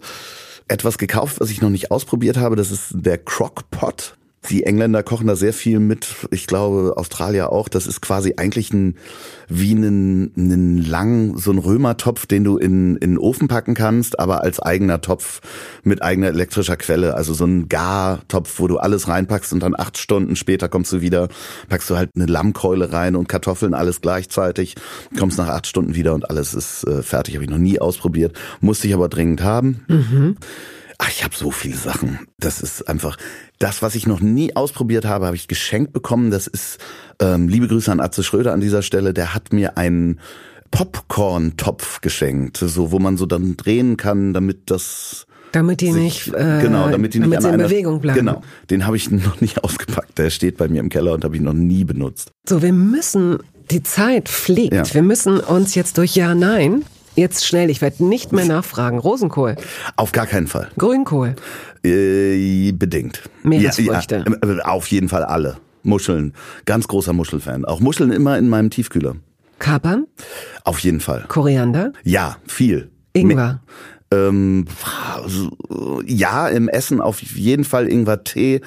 [0.68, 2.56] etwas gekauft, was ich noch nicht ausprobiert habe.
[2.56, 4.17] Das ist der Crockpot.
[4.50, 6.08] Die Engländer kochen da sehr viel mit.
[6.32, 7.68] Ich glaube, Australier auch.
[7.68, 8.96] Das ist quasi eigentlich ein,
[9.50, 14.20] wie einen, einen lang, so ein Römertopf, den du in, in den Ofen packen kannst,
[14.20, 15.42] aber als eigener Topf
[15.84, 17.16] mit eigener elektrischer Quelle.
[17.16, 21.02] Also so ein Gartopf, wo du alles reinpackst und dann acht Stunden später kommst du
[21.02, 21.28] wieder,
[21.68, 24.76] packst du halt eine Lammkeule rein und Kartoffeln, alles gleichzeitig,
[25.18, 27.36] kommst nach acht Stunden wieder und alles ist äh, fertig.
[27.36, 29.84] Habe ich noch nie ausprobiert, musste ich aber dringend haben.
[29.88, 30.38] Mhm.
[31.00, 32.28] Ach, ich habe so viele Sachen.
[32.40, 33.18] Das ist einfach
[33.60, 36.32] das, was ich noch nie ausprobiert habe, habe ich geschenkt bekommen.
[36.32, 36.80] Das ist
[37.20, 39.14] ähm, liebe Grüße an Atze Schröder an dieser Stelle.
[39.14, 40.20] Der hat mir einen
[40.72, 46.36] Popcorn-Topf geschenkt, so wo man so dann drehen kann, damit das damit die sich, nicht
[46.36, 48.20] äh, genau, damit die nicht damit an in Bewegung bleiben.
[48.20, 50.18] Genau, den habe ich noch nicht ausgepackt.
[50.18, 52.32] Der steht bei mir im Keller und habe ich noch nie benutzt.
[52.48, 53.38] So, wir müssen
[53.72, 54.74] die Zeit fliegt.
[54.74, 54.94] Ja.
[54.94, 56.84] Wir müssen uns jetzt durch Ja Nein
[57.18, 59.00] Jetzt schnell, ich werde nicht mehr nachfragen.
[59.00, 59.56] Rosenkohl.
[59.96, 60.70] Auf gar keinen Fall.
[60.78, 61.36] Grünkohl.
[61.84, 63.24] Äh, bedingt.
[63.42, 64.24] Meeresfrüchte.
[64.28, 65.58] Ja, ja, auf jeden Fall alle.
[65.82, 66.34] Muscheln.
[66.66, 67.66] Ganz großer Muschelfan.
[67.66, 69.16] Auch Muscheln immer in meinem Tiefkühler.
[69.58, 70.06] Kapern?
[70.64, 71.26] Auf jeden Fall.
[71.28, 71.92] Koriander?
[72.04, 72.92] Ja, viel.
[73.14, 73.62] Ingwer?
[74.12, 74.66] Ähm,
[76.06, 78.62] ja, im Essen auf jeden Fall Ingwer-Tee.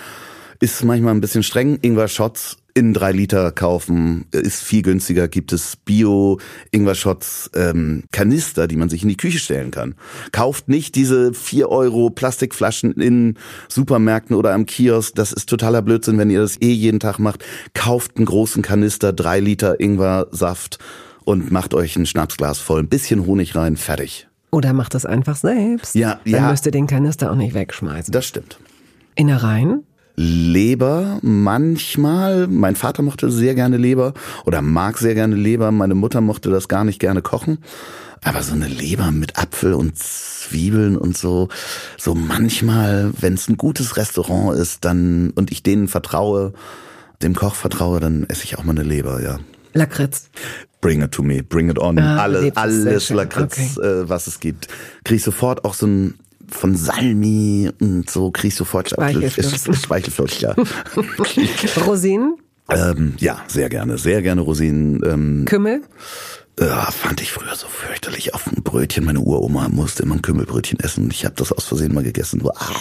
[0.59, 1.79] Ist manchmal ein bisschen streng.
[1.81, 8.89] Ingwer-Shots in drei Liter kaufen, ist viel günstiger, gibt es Bio-Ingwer-Shots, ähm, Kanister, die man
[8.89, 9.95] sich in die Küche stellen kann.
[10.33, 13.37] Kauft nicht diese vier Euro Plastikflaschen in
[13.68, 17.45] Supermärkten oder am Kiosk, das ist totaler Blödsinn, wenn ihr das eh jeden Tag macht.
[17.75, 20.79] Kauft einen großen Kanister, drei Liter Ingwer-Saft
[21.25, 24.29] und macht euch ein Schnapsglas voll, ein bisschen Honig rein, fertig.
[24.51, 25.95] Oder macht das einfach selbst.
[25.95, 26.51] Ja, Dann ja.
[26.51, 28.12] müsst ihr den Kanister auch nicht wegschmeißen.
[28.12, 28.59] Das stimmt.
[29.14, 29.85] Innereien?
[30.23, 32.47] Leber manchmal.
[32.47, 34.12] Mein Vater mochte sehr gerne Leber
[34.45, 35.73] oder mag sehr gerne Leber.
[35.73, 37.57] Meine Mutter mochte das gar nicht gerne kochen.
[38.23, 41.49] Aber so eine Leber mit Apfel und Zwiebeln und so,
[41.97, 46.53] so manchmal, wenn es ein gutes Restaurant ist, dann und ich denen vertraue,
[47.23, 49.39] dem Koch vertraue, dann esse ich auch mal eine Leber, ja.
[49.73, 50.29] Lakritz.
[50.83, 51.99] Bring it to me, bring it on.
[51.99, 53.16] Ah, alles schön.
[53.16, 54.68] Lakritz, äh, was es gibt.
[55.03, 56.14] Krieg ich sofort auch so ein
[56.51, 60.41] von Salmi und so krieg ich sofort Speichelfluss.
[60.41, 60.55] Ja.
[61.87, 62.37] Rosinen,
[62.71, 65.03] ähm, ja, sehr gerne, sehr gerne Rosinen.
[65.05, 65.83] Ähm, Kümmel,
[66.59, 69.05] äh, fand ich früher so fürchterlich auf ein Brötchen.
[69.05, 72.41] Meine Uroma musste immer ein Kümmelbrötchen essen und ich habe das aus Versehen mal gegessen.
[72.41, 72.81] So, ah.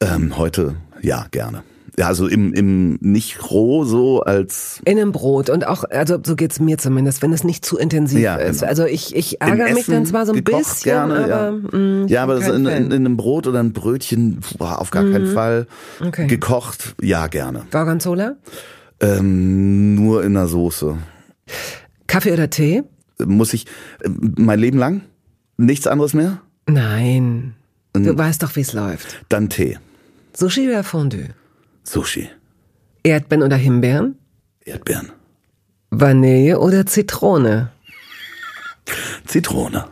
[0.00, 1.62] ähm, heute, ja, gerne.
[1.98, 6.36] Ja, also im, im nicht roh so als in einem Brot und auch, also so
[6.36, 8.60] geht's mir zumindest, wenn es nicht zu intensiv Ja, ist.
[8.60, 8.68] genau.
[8.70, 11.50] Also ich, ich ärgere mich dann zwar so ein bisschen, gerne, aber ja.
[11.78, 12.84] mh, ja, aber bin das in, in.
[12.86, 12.90] Mhm.
[12.90, 15.66] in einem Brot oder ein Brötchen, boah, auf gar keinen Fall.
[16.04, 16.26] Okay.
[16.26, 17.62] Gekocht, ja, gerne.
[17.70, 18.36] Gorgonzola,
[19.00, 20.96] Ähm, nur in der Soße.
[22.06, 22.82] Kaffee oder Tee?
[23.24, 23.66] Muss ich
[24.02, 25.02] äh, mein Leben lang
[25.56, 26.40] nichts anderes mehr?
[26.68, 27.54] Nein.
[27.94, 29.24] Du weißt doch, wie es läuft.
[29.30, 29.78] Dann Tee.
[30.34, 31.28] Sushi oder Fondue?
[31.86, 32.28] Sushi.
[33.02, 34.18] Erdbeeren oder Himbeeren?
[34.64, 35.12] Erdbeeren.
[35.90, 37.70] Vanille oder Zitrone?
[39.24, 39.84] Zitrone.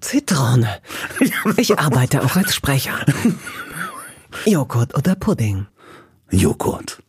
[0.00, 0.68] Zitrone.
[1.56, 2.94] Ich arbeite auch als Sprecher.
[4.46, 5.66] Joghurt oder Pudding?
[6.30, 7.02] Joghurt.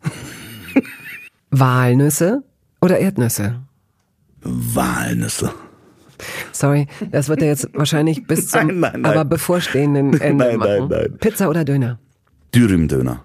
[1.49, 2.43] Walnüsse
[2.81, 3.61] oder Erdnüsse?
[4.41, 5.51] Walnüsse.
[6.51, 9.05] Sorry, das wird ja jetzt wahrscheinlich bis zum Nein, nein, nein.
[9.11, 10.87] aber bevorstehenden Ende Nein, nein, machen.
[10.89, 11.17] nein.
[11.19, 11.99] Pizza oder Döner?
[12.53, 13.24] Dürümdöner.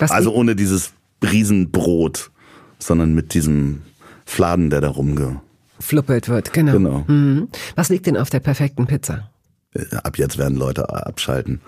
[0.00, 0.92] Was Also ohne dieses
[1.22, 2.30] Riesenbrot,
[2.78, 3.82] sondern mit diesem
[4.26, 5.40] Fladen, der da rumge...
[5.78, 6.72] fluppelt wird, genau.
[6.72, 7.04] Genau.
[7.08, 7.48] Mhm.
[7.76, 9.30] Was liegt denn auf der perfekten Pizza?
[9.74, 11.60] Äh, Ab jetzt werden Leute abschalten.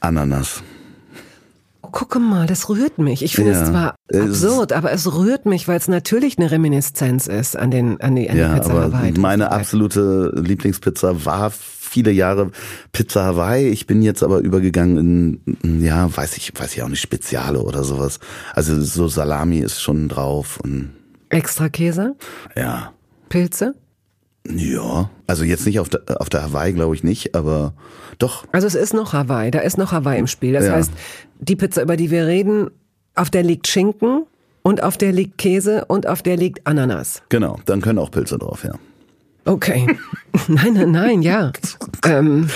[0.00, 0.62] Ananas.
[1.82, 3.22] Oh, gucke mal, das rührt mich.
[3.22, 3.62] Ich finde Ja.
[3.62, 7.70] es zwar Es- absurd, aber es rührt mich, weil es natürlich eine Reminiszenz ist an
[7.70, 9.12] den an die, an Ja, die Pizza aber Hawaii.
[9.18, 11.52] meine absolute Lieblingspizza war
[11.96, 12.50] viele Jahre
[12.92, 13.68] Pizza Hawaii.
[13.70, 17.84] Ich bin jetzt aber übergegangen in, ja, weiß ich, weiß ich auch nicht, Speziale oder
[17.84, 18.20] sowas.
[18.54, 20.90] Also so Salami ist schon drauf und
[21.30, 22.14] Extra Käse,
[22.54, 22.92] ja,
[23.30, 23.74] Pilze.
[24.46, 25.08] ja.
[25.26, 27.72] Also jetzt nicht auf der, auf der Hawaii, glaube ich nicht, aber
[28.18, 28.44] doch.
[28.52, 30.52] Also es ist noch Hawaii, da ist noch Hawaii im Spiel.
[30.52, 30.72] Das Ja.
[30.74, 30.92] heißt,
[31.40, 32.68] die Pizza, über die wir reden,
[33.14, 34.24] auf der liegt Schinken
[34.62, 37.22] und auf der liegt Käse und auf der liegt Ananas.
[37.30, 38.74] Genau, dann können auch Pilze drauf, ja.
[39.46, 39.86] Okay.
[40.48, 41.52] nein, nein, nein, ja.
[42.04, 42.48] Ähm,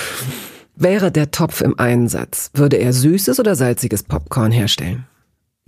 [0.76, 5.07] wäre der Topf im Einsatz, würde er süßes oder salziges Popcorn herstellen?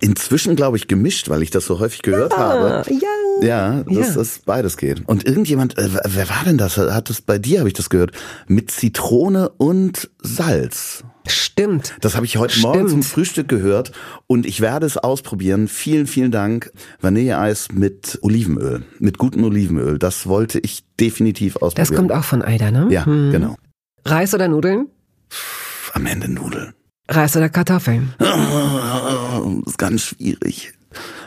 [0.01, 2.83] Inzwischen glaube ich gemischt, weil ich das so häufig gehört habe.
[2.93, 3.07] ja.
[3.41, 4.13] Ja, dass Ja.
[4.15, 5.07] das beides geht.
[5.07, 6.77] Und irgendjemand, äh, wer war denn das?
[6.77, 8.11] Hat das bei dir, habe ich das gehört?
[8.47, 11.03] Mit Zitrone und Salz.
[11.27, 11.95] Stimmt.
[12.01, 12.89] Das habe ich heute Morgen Stimmt.
[12.91, 13.91] zum Frühstück gehört
[14.27, 15.67] und ich werde es ausprobieren.
[15.67, 16.71] Vielen, vielen Dank.
[17.01, 19.99] Vanilleeis mit Olivenöl, mit gutem Olivenöl.
[19.99, 21.95] Das wollte ich definitiv Das ausprobieren.
[21.95, 22.87] kommt auch von Aida, ne?
[22.89, 23.55] Ja, genau.
[24.05, 24.87] Reis oder Nudeln?
[25.93, 26.73] Am Ende Nudeln.
[27.07, 28.13] Reis oder Kartoffeln?
[28.17, 28.29] Das
[29.67, 30.73] ist ganz schwierig.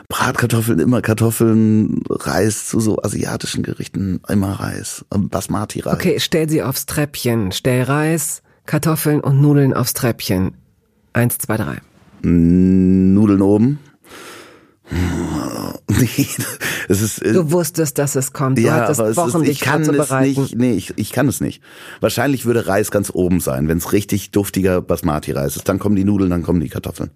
[0.09, 5.05] Bratkartoffeln, immer Kartoffeln, Reis zu so asiatischen Gerichten, immer Reis.
[5.09, 5.93] Basmati-Reis.
[5.93, 7.51] Okay, stell sie aufs Treppchen.
[7.51, 10.51] Stell Reis, Kartoffeln und Nudeln aufs Treppchen.
[11.13, 11.77] Eins, zwei, drei.
[12.21, 13.79] Nudeln oben.
[16.89, 18.57] Es ist, äh, Du wusstest, dass es kommt.
[18.57, 21.27] Du ja, hattest aber es Wochen, ist, ich kann es nicht, nee, ich, ich kann
[21.27, 21.61] es nicht.
[21.99, 25.67] Wahrscheinlich würde Reis ganz oben sein, wenn es richtig duftiger Basmati-Reis ist.
[25.67, 27.09] Dann kommen die Nudeln, dann kommen die Kartoffeln.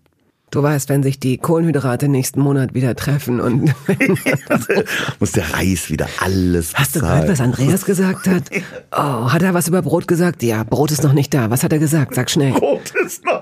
[0.52, 3.74] Du weißt, wenn sich die Kohlenhydrate nächsten Monat wieder treffen und
[5.20, 7.22] Muss der Reis wieder alles Hast du bezahlen.
[7.22, 8.44] gehört, was Andreas gesagt hat?
[8.94, 10.44] Oh, hat er was über Brot gesagt?
[10.44, 11.50] Ja, Brot ist noch nicht da.
[11.50, 12.14] Was hat er gesagt?
[12.14, 12.52] Sag schnell.
[12.52, 13.40] Brot ist noch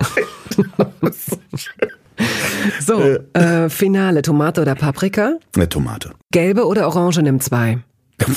[2.80, 3.02] So,
[3.34, 4.22] äh, Finale.
[4.22, 5.34] Tomate oder Paprika?
[5.56, 6.12] Eine Tomate.
[6.32, 7.80] Gelbe oder Orange nimm zwei.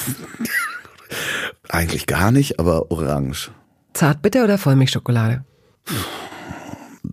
[1.69, 3.51] Eigentlich gar nicht, aber orange.
[3.93, 5.45] Zartbitter oder Vollmilchschokolade?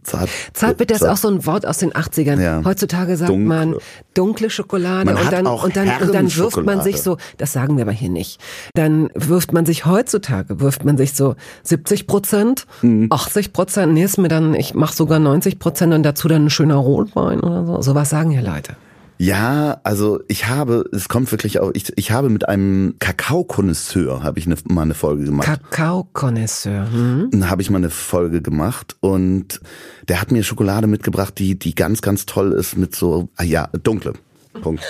[0.04, 2.40] Zart, Zartbitter ist zart- auch so ein Wort aus den 80ern.
[2.40, 2.62] Ja.
[2.64, 3.48] Heutzutage sagt Dunkle.
[3.48, 3.76] man
[4.14, 7.76] dunkle Schokolade Man und dann, und, dann, und dann wirft man sich so, das sagen
[7.78, 8.40] wir aber hier nicht,
[8.76, 13.08] dann wirft man sich heutzutage, wirft man sich so 70 Prozent, Mhm.
[13.10, 16.50] 80 Prozent, nee, ist mir dann, ich mache sogar 90 Prozent und dazu dann ein
[16.50, 17.82] schöner Rotwein oder so.
[17.82, 18.76] Sowas sagen hier Leute.
[19.22, 24.40] Ja, also ich habe, es kommt wirklich auch, ich, ich habe mit einem Kakao-Konnoisseur, habe
[24.40, 25.46] ich eine, mal eine Folge gemacht.
[25.46, 26.90] Kakao-Konnoisseur.
[26.90, 27.28] Hm?
[27.30, 29.60] Dann habe ich mal eine Folge gemacht und
[30.08, 33.68] der hat mir Schokolade mitgebracht, die, die ganz, ganz toll ist mit so, ah ja,
[33.84, 34.14] dunkle.
[34.62, 34.86] Punkt.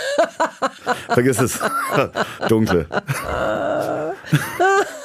[1.09, 1.59] Vergiss es.
[2.49, 2.86] dunkle.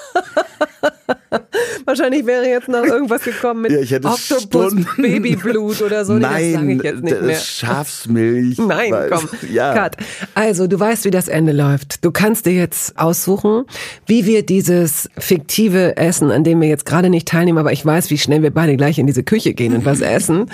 [1.85, 6.19] Wahrscheinlich wäre jetzt noch irgendwas gekommen mit Ja, ich hätte Stunden- Babyblut oder so.
[6.19, 7.37] Das sage Nein, ich jetzt nicht das mehr.
[7.37, 8.59] ist Schafsmilch.
[8.59, 9.29] Nein, Weil- komm.
[9.53, 9.75] Ja.
[9.75, 9.97] Cut.
[10.35, 12.05] Also, du weißt, wie das Ende läuft.
[12.05, 13.65] Du kannst dir jetzt aussuchen,
[14.07, 18.11] wie wir dieses fiktive Essen, an dem wir jetzt gerade nicht teilnehmen, aber ich weiß,
[18.11, 20.51] wie schnell wir beide gleich in diese Küche gehen und was essen.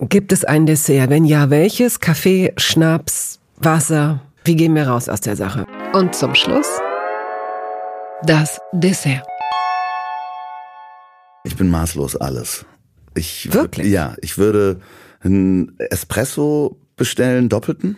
[0.00, 1.10] Gibt es ein Dessert?
[1.10, 2.00] Wenn ja, welches?
[2.00, 4.20] Kaffee, Schnaps, Wasser?
[4.44, 5.66] Wie gehen wir raus aus der Sache?
[5.92, 6.66] Und zum Schluss
[8.24, 9.22] das Dessert.
[11.44, 12.64] Ich bin maßlos alles.
[13.14, 13.88] Ich, Wirklich?
[13.88, 14.80] Ja, ich würde
[15.20, 17.96] einen Espresso bestellen, doppelten.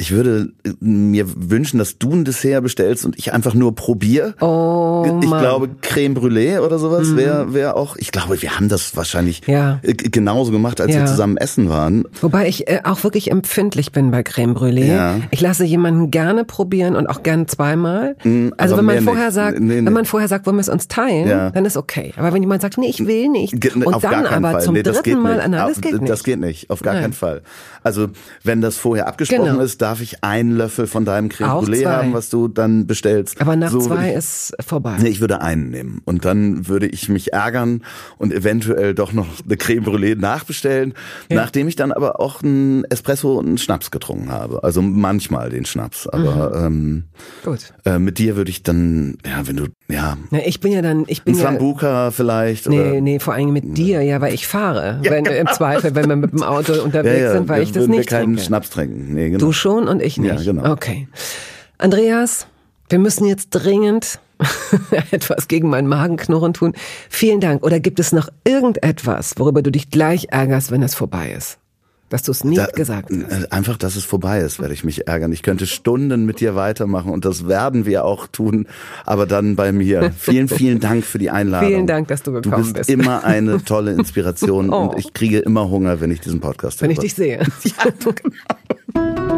[0.00, 4.34] Ich würde äh, mir wünschen, dass du ein Dessert bestellst und ich einfach nur probier.
[4.40, 5.40] Oh, ich Mann.
[5.40, 5.42] Mhm.
[5.42, 7.96] glaube, Creme Brûlée oder sowas wäre wär auch.
[7.96, 9.80] Ich glaube, wir haben das wahrscheinlich Ja.
[9.82, 11.00] äh, genauso gemacht, als Ja.
[11.00, 12.04] wir zusammen essen waren.
[12.20, 14.86] Wobei ich äh, auch wirklich empfindlich bin bei Creme Brûlée.
[14.86, 15.16] Ja.
[15.32, 18.14] Ich lasse jemanden gerne probieren und auch gern zweimal.
[18.22, 19.34] Mm, also wenn man vorher nicht.
[19.34, 19.86] sagt, Nee, nee.
[19.86, 21.50] wenn man vorher sagt, wollen wir es uns teilen, Ja.
[21.50, 22.12] dann ist okay.
[22.16, 24.62] Aber wenn jemand sagt, nee, ich will nicht Ge- und auf dann aber Fall.
[24.62, 26.08] zum nee, dritten Mal, nein, das geht nicht.
[26.08, 27.02] Das geht nicht, auf gar Nein.
[27.02, 27.42] keinen Fall.
[27.82, 28.06] Also,
[28.44, 29.60] wenn das vorher abgesprochen Genau.
[29.60, 33.40] ist, darf ich einen Löffel von deinem Creme Brûlée haben, was du dann bestellst.
[33.40, 34.96] aber nach So zwei ich- ist vorbei.
[35.00, 36.02] Nee, ich würde einen nehmen.
[36.04, 37.82] Und dann würde ich mich ärgern
[38.18, 40.92] und eventuell doch noch eine Creme Brûlée nachbestellen,
[41.30, 44.62] nachdem ich dann aber auch einen Espresso und einen Schnaps getrunken habe.
[44.62, 46.06] Also manchmal den Schnaps.
[46.06, 47.04] Aber Mhm.
[47.44, 47.72] Gut.
[47.86, 50.82] ähm, äh, mit dir würde ich dann, ja, wenn du, ja, Na, ich bin ja
[50.82, 52.68] dann, ich ein bin ja, Sambuca vielleicht.
[52.68, 55.00] Nee, oder, nee, vor allem mit dir, ja, weil ich fahre.
[55.02, 57.86] wenn, Im Zweifel, wenn wir mit dem Auto ja, unterwegs ja, sind, weil ich das
[57.86, 58.42] nicht wir keinen trinke.
[58.42, 59.14] Schnaps trinken.
[59.14, 59.38] Nee, genau.
[59.38, 60.30] Du schon und ich nicht.
[60.34, 60.72] Ja, genau.
[60.72, 61.06] Okay.
[61.76, 62.46] Andreas,
[62.88, 64.18] wir müssen jetzt dringend
[65.10, 66.72] etwas gegen meinen Magenknurren tun.
[67.10, 67.62] Vielen Dank.
[67.62, 71.58] Oder gibt es noch irgendetwas, worüber du dich gleich ärgerst, wenn es vorbei ist?
[72.10, 73.44] Dass du es nicht Da- gesagt hast.
[73.44, 75.30] äh, Einfach, dass es vorbei ist, werde ich mich ärgern.
[75.30, 78.66] Ich könnte Stunden mit dir weitermachen und das werden wir auch tun,
[79.04, 80.10] aber dann bei mir.
[80.18, 81.68] Vielen, vielen Dank für die Einladung.
[81.68, 82.88] Vielen Dank, dass du Du gekommen bist bist.
[82.90, 84.84] immer eine tolle Inspiration Oh.
[84.88, 87.02] und ich kriege immer Hunger, wenn ich diesen Podcast Wenn ich höre.
[87.02, 87.38] dich sehe.
[87.64, 89.37] Ja, du, genau.